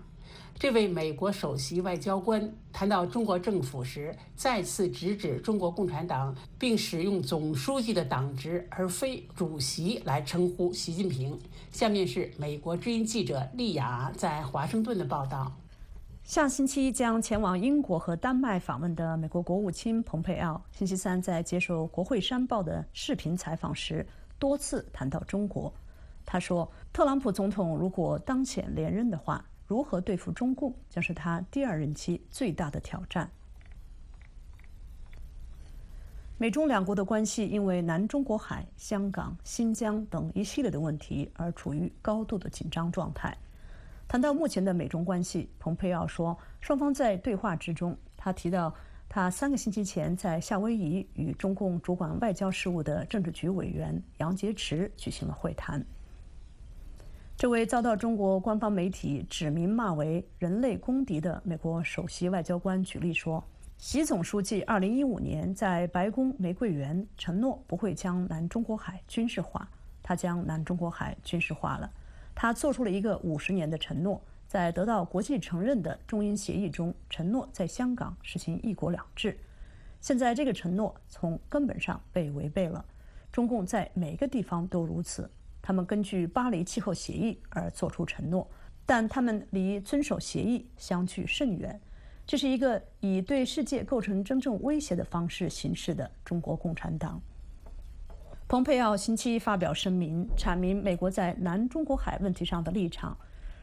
[0.58, 11.38] 这位美国首席外交官谈到中国政府时，再次直指中国共产党，并使用“总书记”的党职而非“主席”来称呼习近平。
[11.70, 15.52] 下面是美国之音记者丽雅在华盛顿的报道：
[16.24, 24.04] 下星期将前往英国和丹麦访问的美国国务卿蓬佩奥，星期三在接受《国会山报》的视频采访时，
[24.40, 25.72] 多次谈到中国。
[26.26, 33.30] 他说：“特朗普总统如果当选连任的话。”如何对付中共，将是他第二任期最大的挑战。
[36.38, 43.36] 美中两国的关系因为南中国海、香港、新疆等一系列的问题而处于高度的紧张状态。
[44.06, 48.74] 谈到目前的美中关系，蓬佩奥说，双方在对话之中，他提到
[49.06, 55.84] 他三个星期前在夏威夷与中共主管外交事务的政治局委员杨洁篪举行了会谈。
[57.38, 63.44] 这位遭到中国官方媒体指名骂为“人类公敌”的美国首席外交官举例说
[63.78, 69.68] ：“习总书记2015年在白宫玫瑰园承诺不会将南中国海军事化，
[70.02, 71.88] 他将南中国海军事化了。
[72.34, 79.38] 他做出了一个五十年的承诺，在得到国际承认的中英协议中承诺在香港实行‘一国两制’。
[80.02, 82.84] 现在这个承诺从根本上被违背了。
[83.30, 85.30] 中共在每个地方都如此。”
[85.60, 88.48] 他们根据巴黎气候协议而做出承诺，
[88.86, 91.78] 但他们离遵守协议相距甚远。
[92.26, 97.20] 这是一个以对世界构成真正威胁的方式行事的中国共产党。
[98.46, 103.16] 蓬佩奥星期一发表声明，阐明美国在南中国海问题上的立场，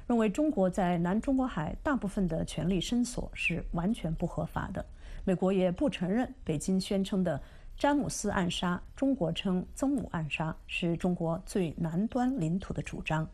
[0.07, 4.85] 认为中国在南中国海大部分的权力伸索是完全不合法的。
[5.23, 7.41] 美国也不承认北京宣称的。
[7.77, 13.27] 詹姆斯暗杀，中国称曾母暗杀，是中国最南端领土的主张。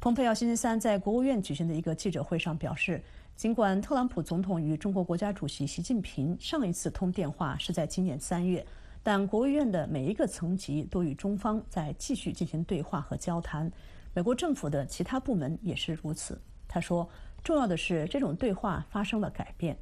[0.00, 3.00] 蓬佩奥星期三在国务院举行的一个记者会上表示，
[3.36, 8.66] 尽管特朗普总统与中国国家主席习近平上一次通电话是在今年三月，
[9.04, 13.70] 但国务院的每一个层级都与中方在继续进行对话和交谈。
[14.14, 16.40] 美国政府的其他部门也是如此。
[16.66, 17.08] 他说，
[17.44, 19.78] 重要的是这种对话发生了改变。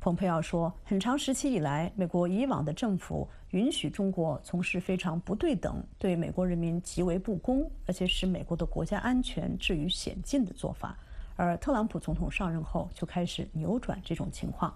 [0.00, 10.96] 蓬佩奥说：“很长时期以来，美国以往的政府允许中国从事非常不对等、对美国人民极为不公，而且使美国的国家安全置于险境的做法。
[11.36, 14.74] 而特朗普总统上任后就开始扭转这种情况。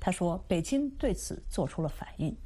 [0.00, 2.36] 他说，北京对此做出了反应。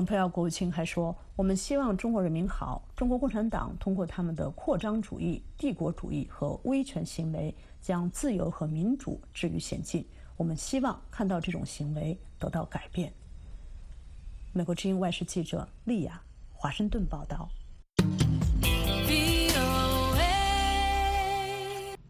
[0.00, 2.82] 蓬佩奥国务卿还说：“我们希望中国人民好。
[2.96, 10.02] 中国共产党通过他们的扩张主义、帝国主义和威权行为，将自由和民主置于险境。
[10.38, 13.12] 我们希望看到这种行为得到改变。”
[14.54, 16.18] 美国之音外事记者利亚，
[16.50, 17.46] 华盛顿报道。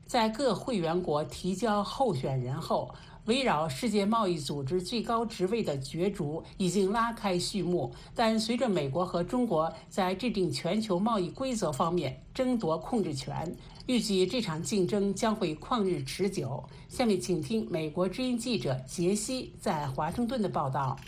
[0.06, 2.94] 在各会员国提交候选人后。
[3.30, 13.54] 围绕世界贸易组织最高职位的角逐已经拉开序幕，但随着美国和中国在制定全球贸易规则方面争夺控制权，
[13.86, 16.64] 预计这场竞争将会旷日持久。
[16.88, 20.98] 下面请听美国之音记者杰西在华盛顿的报道。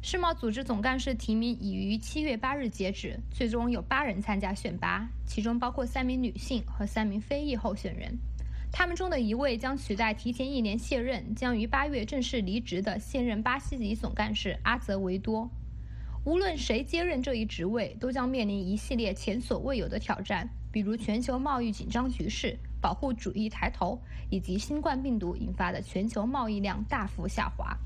[0.00, 8.16] 世贸组织总干事提名已于七月八日截止，最终有八人参加选拔，其中包括三名女性和三名非裔候选人。
[8.78, 15.48] 他们中的一位将取代提前一年卸任、将于八月正式离职的现任巴西籍总干事阿泽维多。
[16.26, 23.98] 无论谁接任这一职位，都将面临一系列前所未有的挑战，比如全球贸易紧张局势、保护主义抬头，
[24.28, 27.78] 以及新冠病毒引发的全球贸易量大幅下滑。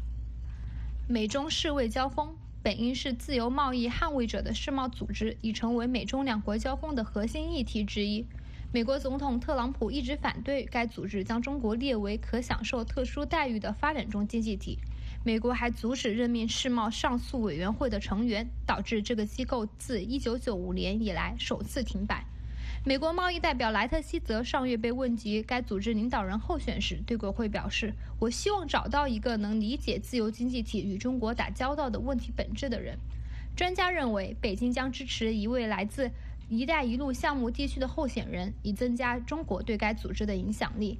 [1.07, 2.35] 美中世卫交锋，
[2.65, 8.27] 本应是自由贸易捍卫者的世贸组织，已成为美中两国交锋的核心议题之一。
[8.73, 14.79] 美国总统特朗普一直反对该组织将中国列为可享受特殊待遇的发展中经济体。
[15.25, 22.25] 美国还阻止任命世贸上诉委员会的成员，导致这个机构自1995年以来首次停摆。
[22.85, 32.97] 美国贸易代表莱特希泽上月被问及该组织领导人候选时，对国会表示：“我希望找到一个能理解自由经济体与中国打交道的问题本质的人。”
[33.57, 36.13] 专家认为，北京将支持一位来自。
[36.51, 40.99] “一带一路”项目地区的候选人，以增加中国对该组织的影响力。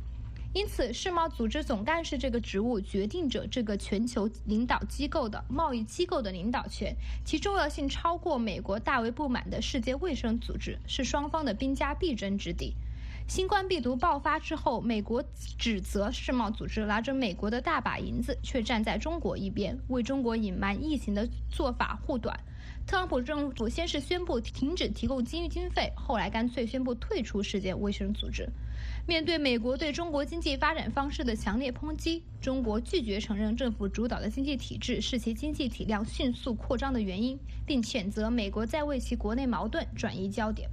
[0.53, 6.95] 因此，世贸组织总干事这个职务决定着这个全球领导机构的贸易机构的领导权，
[7.25, 12.75] 其重要性超过美国大为不满的世界卫生组织，是双方的兵家必争之地。
[13.29, 15.23] 新冠病毒爆发之后，美国
[15.57, 22.37] 指责世贸组织拿着美国的大把银子，却站在中国一边，为中国隐瞒疫情的做法护短。
[22.87, 28.49] 特朗普政府先是宣布停止提供经经费，后来干脆宣布退出世界卫生组织。
[29.07, 40.69] 面对美国对中国经济发展方式的强烈抨击，中国拒绝承认政府主导的经济体制是其经济体量迅速扩张的原因，并谴责美国在为其国内矛盾转移焦点。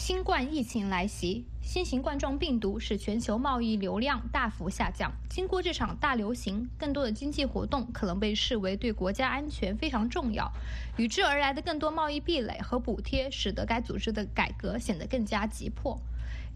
[0.00, 5.12] 新冠疫情来袭，新型冠状病毒使全球贸易流量大幅下降。
[5.28, 10.50] 经过这场大流行，更多的经济活动可能被视为对国家安全非常重要。
[10.96, 16.00] 与之而来的更多贸易壁垒和补贴，使得该组织的改革显得更加急迫。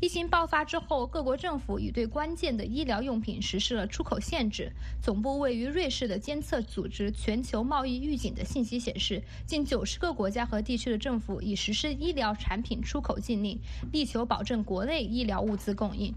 [0.04, 4.70] 疫情爆发之后，各国政府已对关键的医疗用品实施了出口限制。
[5.00, 13.58] 总部位于瑞士的监测组织全球贸易预警的信息显示，近九十个国家和地区的政府已实施医疗产品出口禁令，
[13.92, 16.12] 力求保证国内医疗物资供应。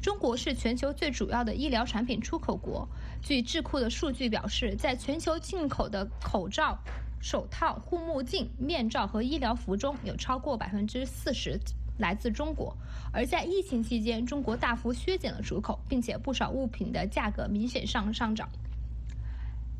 [0.00, 2.88] 中国是全球最主要的医疗产品出口国。
[3.20, 6.78] 据智库的数据表示，在全球进口的口罩、
[7.20, 11.60] 手套、护目镜、面罩和医疗服中有超过百分之四十。
[12.00, 12.76] 来自中国，
[13.12, 18.48] 而在疫情期间，中国大幅削减了出口，并且不少物品的价格明显上上涨。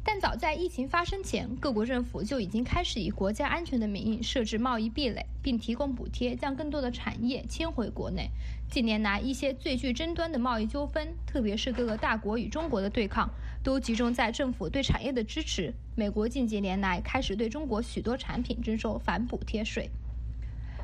[0.02, 8.30] 但早在疫情发生前，各国政府就已经开始以国家安全的名义设置贸易壁垒，并提供补贴，将更多的产业迁回国内。
[8.70, 13.28] 近年来，一些最具争端的贸易纠纷，特别是各个大国与中国的对抗，
[13.62, 15.74] 都集中在政府对产业的支持。
[15.94, 19.90] 美国近几年来开始对中国许多产品征收反补贴税。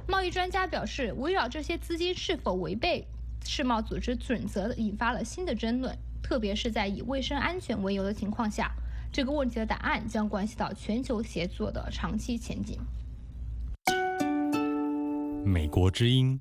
[0.09, 3.05] 贸易专家表示，围绕这些资金是否违背
[3.45, 8.71] 世贸组织准则，引发了新的争论，特别是在以卫生安全为由的情况下。
[9.13, 12.79] 这个问题的答案将关系到全球协作的长期前景。
[15.45, 16.41] 美国之音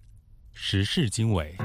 [0.53, 1.55] 时事经纬。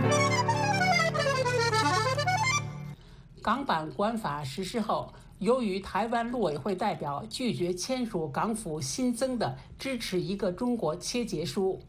[3.43, 5.13] 港版国安法实施后。
[5.41, 11.81] 由于台湾陆委会代表拒绝签署港府新增的支持一个中国切结书，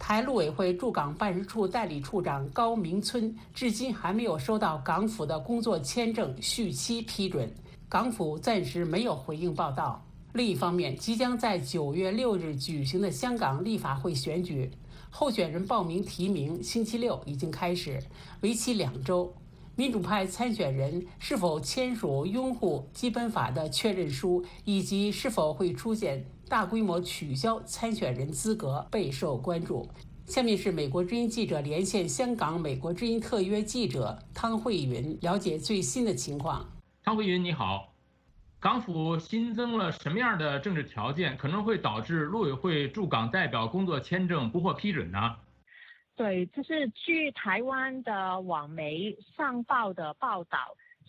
[0.00, 7.52] 台陆委会驻港办事处代理处长高明村至今还没有收到港府的工作签证续期批准，
[7.86, 10.02] 港府暂时没有回应报道。
[10.32, 14.70] 另一方面，即将在九月六日举行的香港立法会选举，
[15.10, 18.02] 候选人报名提名星期六已经开始，
[18.40, 19.32] 为期两周。
[19.76, 29.88] 民主派参选人是否签署拥护基本法的确认书，以及是否会出现大规模取消参选人资格，备受关注。
[30.26, 36.68] 下面是美国之音记者连线香港美国之音特约记者汤慧云，了解最新的情况。
[37.04, 37.92] 汤慧云，你好。
[38.58, 45.36] 港府新增了什么样的政治条件，可能会导致陆委会驻港代表工作签证不获批准呢？
[46.16, 50.58] 对，就是据台湾的网媒上报的报道。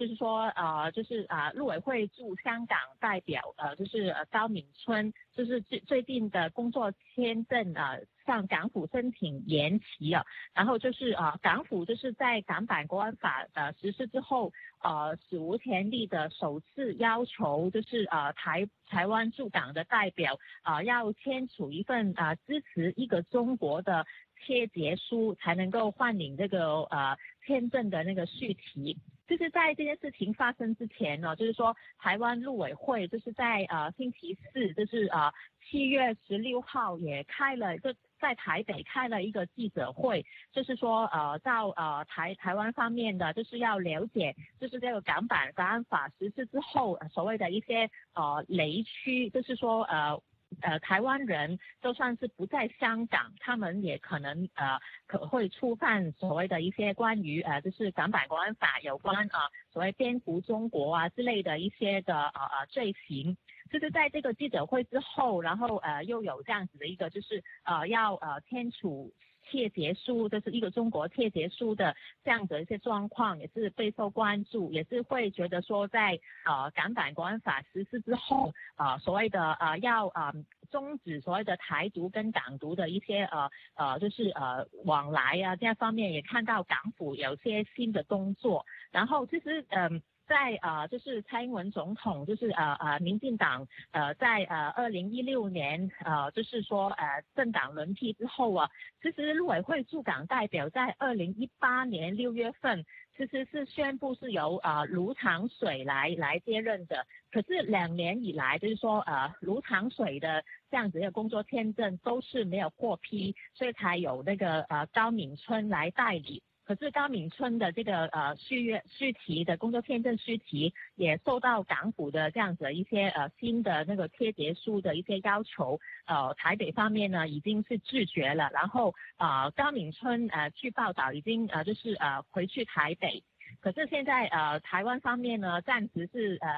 [0.02, 7.96] 就是说，呃，就是啊，陆委会驻香港代表，呃，就是呃高敏春，就是最最近的工作签证啊，
[8.26, 10.26] 向港府申请延期啊，
[10.56, 24.04] 然后就是啊，港府就是在港版国安法呃实施之后，呃，史无前例的首次要求，就是呃台台湾驻港的代表啊要签署一份啊支持一个中国的
[24.46, 28.98] 切结书，才能够换领这个呃签证的那个续期。
[29.28, 35.32] 就是在这件事情发生之前呢，就是说台湾陆委会就是在呃星期四，就是呃
[35.64, 50.22] 七月十六号也开了，就在台北开了一个记者会，就是说呃到呃台台湾方面的就是要了解，就是这个港版国安法实施之后所谓的一些呃雷区，就是说呃。
[50.60, 54.78] 呃，台湾人就算是不在香港，他们也可能呃
[55.08, 63.36] 可会触犯所谓的一些关于呃就是港版国安法有关啊所谓颠覆中国啊之类的一些的呃呃罪行。
[63.72, 69.14] 就是在这个记者会之后，然后呃又有这样子的一个就是呃要呃签署。
[69.50, 80.34] 切结书，这是一个中国切结书的这样的一些状况，也是备受关注，也是会觉得说，在呃港版国安法实施之后，呃所谓的呃要呃
[80.70, 90.02] 终止所谓的台独跟港独的一些呃呃就是呃往来啊这样方面，也看到港府有些新的工作，然后其实嗯。
[90.28, 98.70] 在呃，就是蔡英文总统，就是呃呃，民进党呃，在呃二零一六年呃，就是说呃政党轮替之后啊，
[99.02, 102.86] 其实陆委会驻港代表在二零一八年六月份
[103.18, 116.42] 其实是宣布是由呃卢长水来来接任的，可是两年以来就是说呃卢长水的这样子的工作签证都是没有获批，所以才有那个呃高敏春来代理。
[116.64, 133.24] 可是高敏春的这个呃续约续期的工作签证续期也受到港府的这样子一些呃新的那个贴结书的一些要求，呃台北方面呢已经是拒绝了，然后啊高敏春呃据报道已经呃就是呃回去台北，
[133.60, 136.50] 可是现在呃台湾方面呢暂时是呃。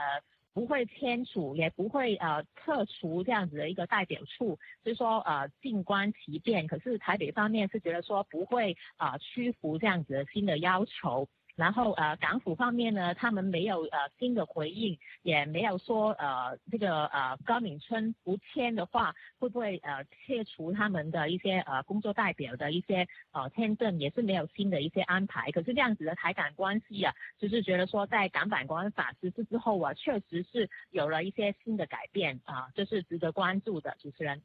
[0.54, 6.68] 不会签署，也不会呃撤除这样子的一个代表处，所以说呃静观其变。
[6.68, 11.28] 可是台北方面是觉得说不会啊屈服这样子的新的要求。
[11.56, 25.52] 然后呃港府方面呢，他们没有呃新的回应，也没有说呃这个呃高敏春不签的话，会不会呃切除他们的一些呃工作代表的一些呃签证，也是没有新的一些安排。
[25.52, 33.96] 可是这样子的台港关系啊，就是觉得说在港版国安法实施之后啊，确实是有了一些新的改变啊，这是值得关注的。
[34.00, 34.42] 主持人，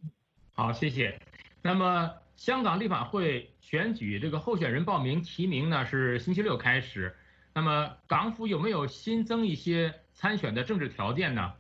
[0.55, 1.19] 好，谢谢。
[1.63, 2.15] 那么。
[2.39, 7.13] 香港立法会选举这个候选人报名提名呢，是星期六开始。
[7.53, 11.53] 那么港府有没有新增一些参选的政治条件呢？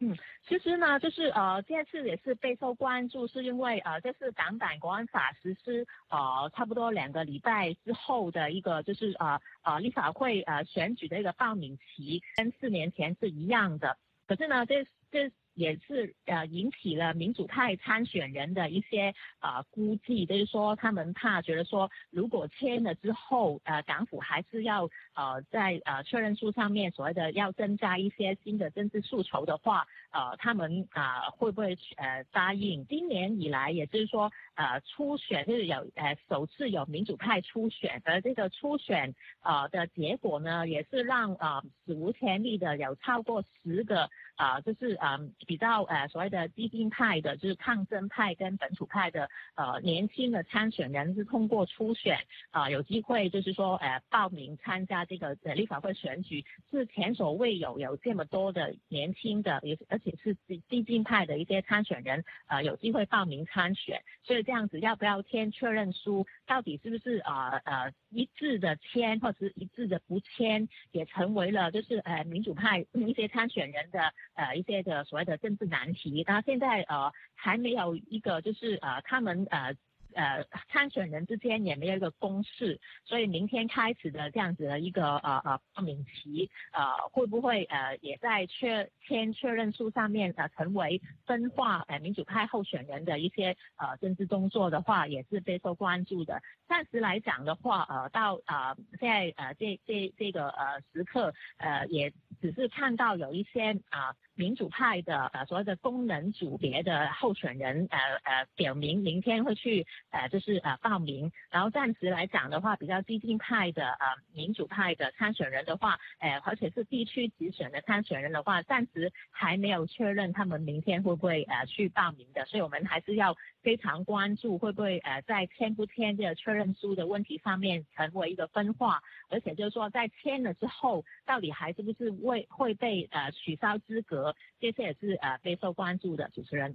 [0.00, 0.16] 嗯，
[0.48, 13.98] 其实呢，就是呃，这次也是备受关注，是因为呃，这是港版国安法实施呃差不多两个礼拜之后的一个，就是呃呃立法会呃选举的一个报名期，跟四年前是一样的。
[14.26, 15.30] 可是呢，这这。
[15.54, 32.86] 也是呃引起了民主派参选人的一些呃估计，就是说他们怕觉得说，如果签了之后，呃港府还是要呃在呃确认书上面所谓的要增加一些新的政治诉求的话，呃他们啊会不会呃答应？
[32.86, 45.32] 今年以来，也就是说呃初选就是有呃首次有民主派初选，而这个初选呃的结果呢，也是让呃史无前例的有超过十个啊就是嗯。
[45.46, 52.18] 比较呃所谓的激进派的，就是抗争派跟本土派的呃年轻的参选人是通过初选
[52.50, 75.32] 啊有机会就是说呃报名参加这个呃立法会选举，是前所未有有这么多的年轻的也而且是激激进派的一些参选人呃有机会报名参选，所以这样子要不要签确认书，到底是不是呃呃一致的签或者是一致的不签，也成为了就是呃民主派 一些参选人的呃一些的所谓的。
[75.42, 79.74] 政治难题，那现在呃还没有一个就是呃他们呃
[80.14, 96.40] 呃参选人之间也没有一个公示，所以明天开始的这样子的一个呃呃报名期，呃会不会呃也在确签确认书上面呃成为分化呃民主派候选人的一些呃政治动作的话，也是备受关注的。
[96.68, 104.14] 暂时来讲的话，呃到呃现在呃这这这个呃时刻呃也只是看到有一些啊。
[104.34, 134.21] 民主派的呃所谓的功能组别的候选人呃呃表明明天会去呃就是呃报名，然后暂时来讲的话，比较激进派的呃民主派的参选人的话，呃而且是地区直选的参选人的话，暂时还没有确认他们明天会不会呃去报名的，所以我们还是要非常关注会不会呃在签不签这个确认书的问题上面成为一个分化，而且就是说在签了之后，到底还是不是会会被呃取消资格。
[134.60, 136.74] 这次也是呃备受关注的主持人。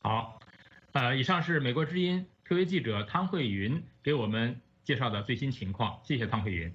[0.00, 0.38] 好，
[0.92, 6.72] 呃，以上是美国之音特约记者汤慧云给我们介绍的最新情况，谢谢汤慧云。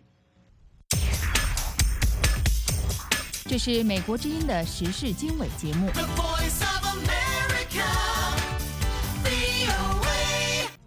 [3.50, 5.90] 这是美国之音的时事经纬节目。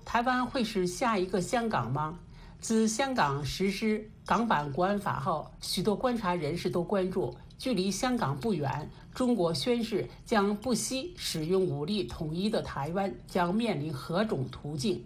[0.05, 2.19] 台湾会是下一个香港吗？
[2.59, 7.35] 自香港实施港版国安法后，许多观察人士都关注。
[7.61, 15.05] 距离香港不远，中国宣誓将不惜使用武力统一的台湾将面临何种途径？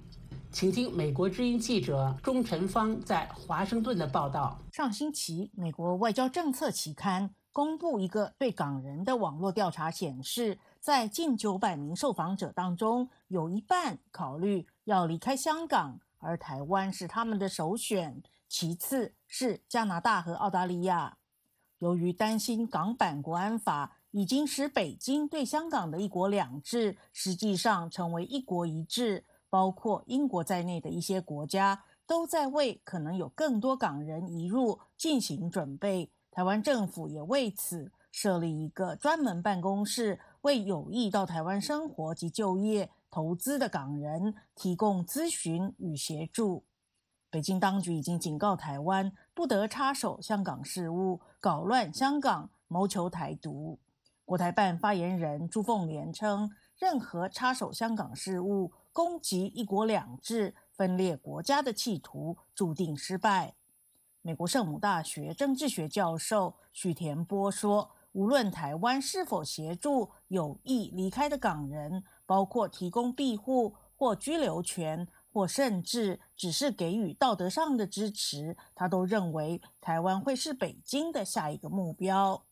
[0.53, 4.57] 请听美国之音记者钟晨芳在华盛顿的报道。
[4.71, 21.17] 上星期，美国外交政策期刊公布一个对港人的网络调查，显示，在近九百名受访者当中，有一半考虑要离开香港，而台湾是他们的首选，其次是加拿大和澳大利亚。
[21.85, 36.11] 由于担心港版国安法已经使北京对香港的一国两制实际上成为一国一制，包括英国在内的一些国家都在为可能有更多港人移入进行准备。
[36.31, 46.65] 台湾政府也为此设立一个专门办公室，为有意到台湾生活及就业、投资的港人提供咨询与协助。
[47.31, 53.81] 北京当局已经警告台湾不得插手香港事务，搞乱香港，谋求台独。
[54.25, 63.55] 国台办发言人朱凤莲称，任何插手香港事务、攻击“一国两制”、分裂国家的企图，注定失败。
[64.23, 82.45] 美国圣母大学政治学教授许田波说：“无论台湾是否协助有意离开的港人，包括提供庇护或居留权。”或甚至只是给予道德上的支持，他都认为台湾会是北京的下一个目标。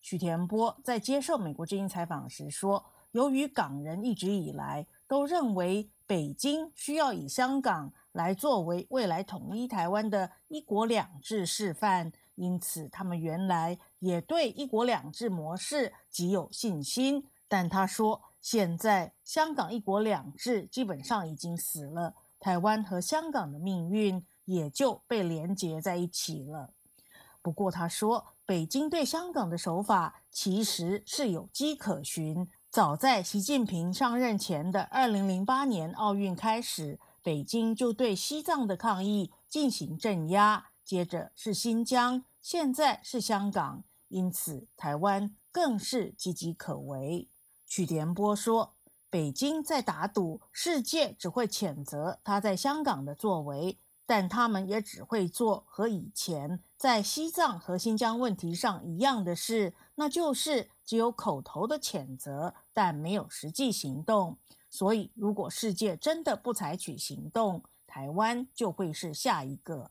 [0.00, 18.22] 许田波在接受美国之音采访时说：“由于港人一直以来都认为北京需要以香港来作为未来统一台湾的一国两制示范，因此他们原来也对一国两制模式极有信心。”但他说。
[18.44, 26.74] 现在香港一国两制基本上已经死了，台湾和香港的命运也就被连结在一起了。
[27.40, 32.46] 不过他说，北京对香港的手法其实是有迹可循。
[32.68, 47.26] 早在习近平上任前的二零零八年奥运开始，北京就对西藏的抗议进行镇压，接着是新疆，现在是香港，因此台湾更是岌岌可危。
[47.76, 48.72] 许田波说
[49.10, 64.38] ：“北京在打赌，世界只会谴责他在香港的作为，但他们也只会做和以前在西藏和新疆问题上一样的事，那就是只有口头的谴责，但没有实际行动。
[64.70, 69.90] 所以，如果世界真的不采取行动，台湾就会是下一个。”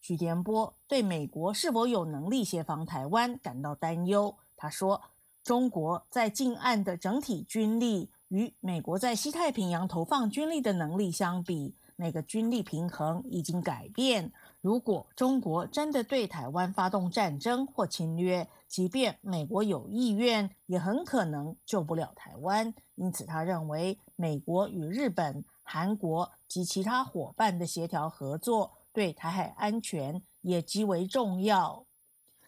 [0.00, 4.36] 许田波对美国是否有能力协防台湾感到担忧。
[4.56, 5.02] 他说。
[5.44, 14.32] 中国在近岸的整体军力与美国在西太平洋投放军力的能力相比，那个军力平衡已经改变。
[14.60, 22.72] 如果中国真的对台湾发动战争或侵略，即便美国有意愿，也很可能救不了台湾。
[22.94, 31.84] 因此，他认为美国与日本、韩国及其他伙伴的协调合作对台海安全也极为重要。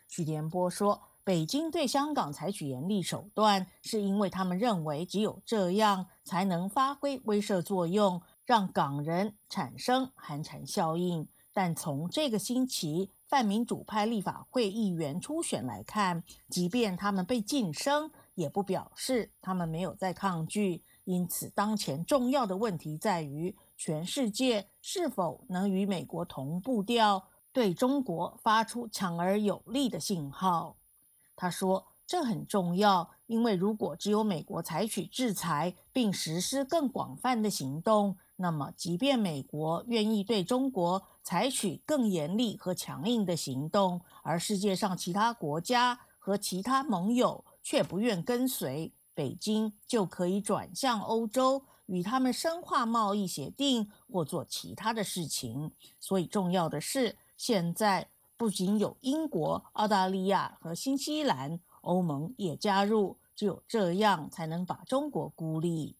[0.06, 1.02] 许田波说。
[1.24, 11.26] 北京对香港采取严厉手段，是因为他们认为只有这样才能发挥威慑作用，让港人产生寒蝉效应。
[11.54, 20.82] 但从这个星期泛民主派立法会议员初选来看，即便他们被晋升，也不表示他们没有在抗拒。
[21.04, 30.76] 因此，当前重要的问题在于，全世界是否能与美国同步调，对中国发出强而有力的信号。
[31.36, 31.86] 他说。
[32.06, 55.72] 这很重要，因为如果只有美国采取制裁并实施更广泛的行动，那么即便美国愿意对中国采取更严厉和强硬的行动，而世界上其他国家和其他盟友却不愿跟随，北京就可以转向欧洲，与他们深化贸易协定或做其他的事情。
[55.98, 58.10] 所以，重要的是，现在
[58.44, 61.60] 不仅有英国、澳大利亚和新西兰。
[61.80, 65.96] 欧盟也加入，只有这样才能把中国孤立。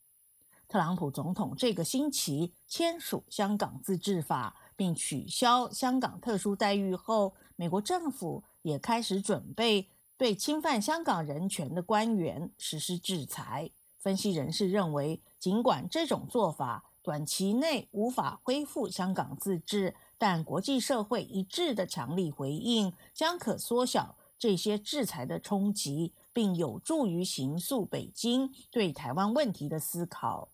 [0.69, 9.89] 特朗普总统这个星期签署香港自治法，并取消香港特殊待遇后，美国政府也开始准备
[10.19, 13.71] 对侵犯香港人权的官员实施制裁。
[13.99, 24.17] 分析人士认为，尽管这种做法短期内无法恢复香港自治，但国际社会一致的强力回应将可缩小。
[24.37, 30.51] 这些制裁的冲击，并有助于形塑北京对台湾问题的思考。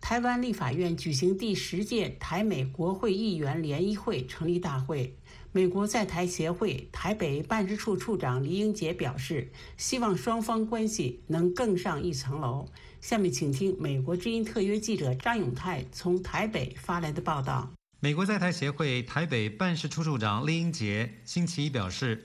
[0.00, 5.16] 台湾立法院举行第十届台美国会议员联谊会成立大会，
[5.50, 12.66] 美国在台协会台北办事处处长李英杰表示，希望双方关系能更上一层楼。
[13.04, 17.68] 下面请听美国之音特约记者张永泰从台北发来的报道。
[18.00, 22.24] 美国在台协会台北办事处处长厉英杰星期一表示，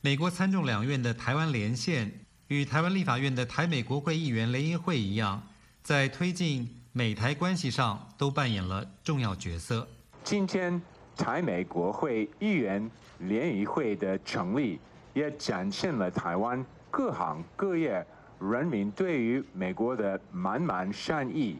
[0.00, 2.12] 美国参众两院的台湾连线
[2.46, 5.42] 与台湾立法院的台美国会议员联谊会一样，
[5.82, 9.88] 在推进美台关系上都扮演了重要角色。
[10.22, 10.80] 今天
[11.16, 14.78] 台美国会议员联谊会的成立，
[15.12, 18.06] 也展现了台湾各行各业
[18.40, 21.58] 人民对于美国的满满善意。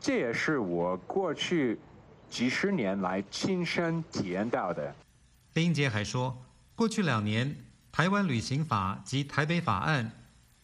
[0.00, 1.78] 这也是我过去。
[2.28, 4.94] 几十年来亲身体验到的。
[5.52, 6.34] 林英杰还说，
[6.74, 7.50] 过去两年
[7.92, 10.06] 《台湾旅行法》及《台北法案》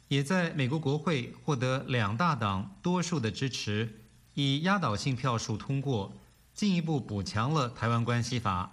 [0.09, 4.01] 也在美国国会获得两大党多数的支持，
[4.33, 6.11] 以压倒性票数通过，
[6.55, 8.73] 进一步补强了《台湾关系法》。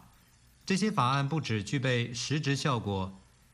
[0.65, 3.13] 这些法案不只具备实质效果，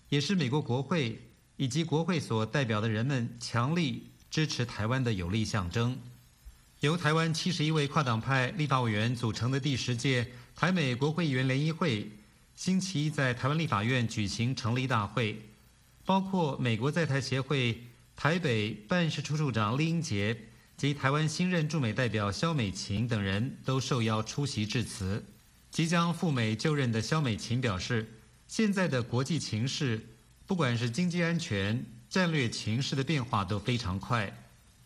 [0.10, 1.20] 也是美国国会
[1.62, 5.96] 以及国会所代表的人们强力支持台湾的有力象征。
[6.80, 12.10] 由台湾七十一位跨党派立法委员组成的第十届台美国会议员联谊会，
[12.56, 15.40] 星期一在台湾立法院举行成立大会，
[16.04, 17.80] 包括美国在台协会
[18.16, 20.36] 台北办事处处长厉英杰
[20.76, 25.24] 及台湾新任驻美代表肖美琴等人都受邀出席致辞。
[25.70, 28.12] 即将赴美就任的肖美琴表示，
[28.48, 30.04] 现在的国际情势，
[30.52, 34.30] 不管是经济安全、战略情势的变化都非常快，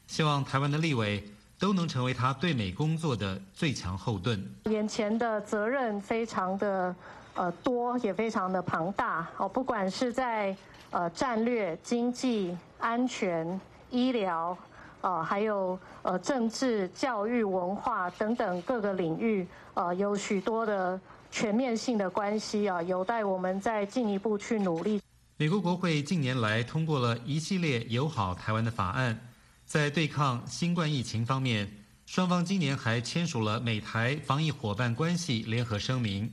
[0.06, 1.24] 希望台湾的立委。
[1.58, 4.40] 都能成为他对美工作的最强后盾。
[4.66, 6.96] 眼前的责任非常的
[7.34, 10.56] 呃多，也非常的庞大哦，不管是在
[10.92, 13.60] 呃战略、经济、安全、
[13.90, 14.56] 医疗，
[15.02, 21.00] 呃还有呃政治、教育、文化等等各个领域，呃有许多的
[21.32, 25.02] 全面性的关系啊，有待我们再进一步去努力。
[25.38, 29.34] 美国国会近年来通过了一系列友好台湾的法案。
[29.66, 36.32] 在对抗新冠疫情方面，双方今年还签署了美台防疫伙伴关系联合声明。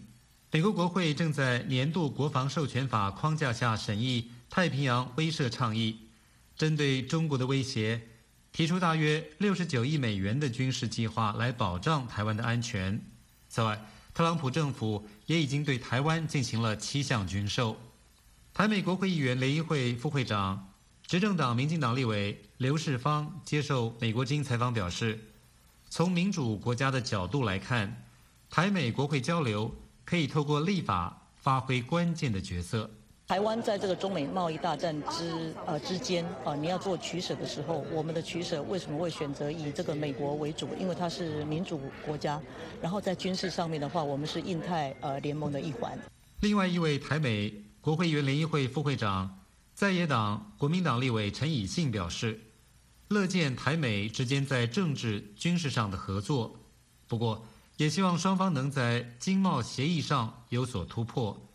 [0.53, 5.99] 美国国会正在年度国防授权法框架下审议太平洋威慑倡议，
[6.57, 8.01] 针对中国的威胁，
[8.53, 13.05] 提出大约六十九亿美元的军事计划来保障台湾的安全。
[13.49, 13.85] 此外，
[14.15, 17.77] 特朗普政府也已经对台湾进行了七项军售。
[18.55, 20.69] 台美国会议员联谊会副会长。
[21.07, 25.19] 执政党民进党立委刘世芳接受美国《金》采访表示，
[25.89, 28.05] 从民主国家的角度来看，
[28.51, 29.75] 台美国会交流
[30.05, 32.91] 可以透过立法发挥关键的角色。
[33.27, 40.69] 台湾在这个中美贸易大战之呃之间啊，你要做取舍的时候，我们的取舍为什么会选择以这个美国为主？
[40.79, 42.39] 因为它是民主国家，
[42.83, 45.99] 然后在军事上面的话，我们是印太呃联盟的一环。
[46.41, 49.41] 另外一位台美国会议员联谊会副会长。
[49.75, 52.39] 在野党国民党立委陈以信表示，
[53.09, 56.61] 乐见台美之间在政治、军事上的合作，
[57.09, 57.45] 不过
[57.79, 61.49] 也希望双方能在经贸协议上有所突破，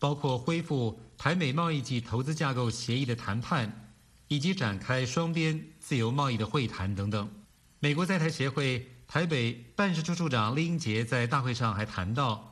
[0.00, 3.92] 包括恢复台美贸易及投资架构协议的谈判，
[4.26, 7.30] 以及展开双边自由贸易的会谈等等。
[7.78, 12.49] 美国在台协会台北办事处处长厉英杰在大会上还谈到，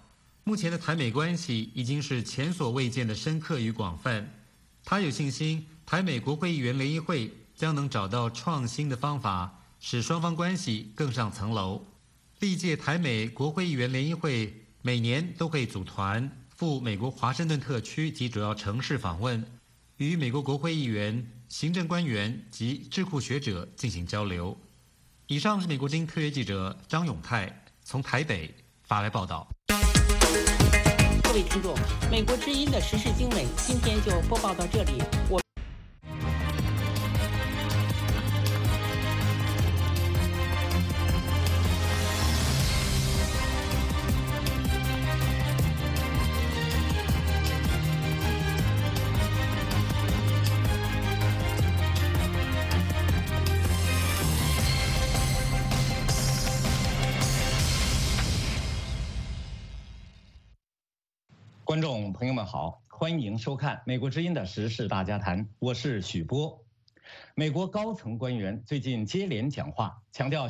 [0.48, 4.32] 目前的台美关系已经是前所未见的深刻与广泛。
[4.82, 11.84] 他有信心，台美国会议员联谊会将能找到创新的方法，使双方关系更上层楼。
[12.38, 19.44] 历届台美国会议员联谊会每年都会组团赴美国华盛顿特区及主要城市访问，
[19.98, 24.58] 与美国国会议员、行政官员及智库学者进行交流。
[25.26, 29.46] 以上是美国之音特约记者张永泰从台北发来报道。
[31.28, 31.74] 各位听众，
[32.10, 34.92] 美国之音的时事经纬今天就播报到这里。
[35.28, 35.38] 我。
[61.68, 66.58] 观众朋友们好，欢迎收看《美国之音》的时事大家谈，我是许波。
[67.34, 70.46] 美国高层官员最近接连讲话，强调。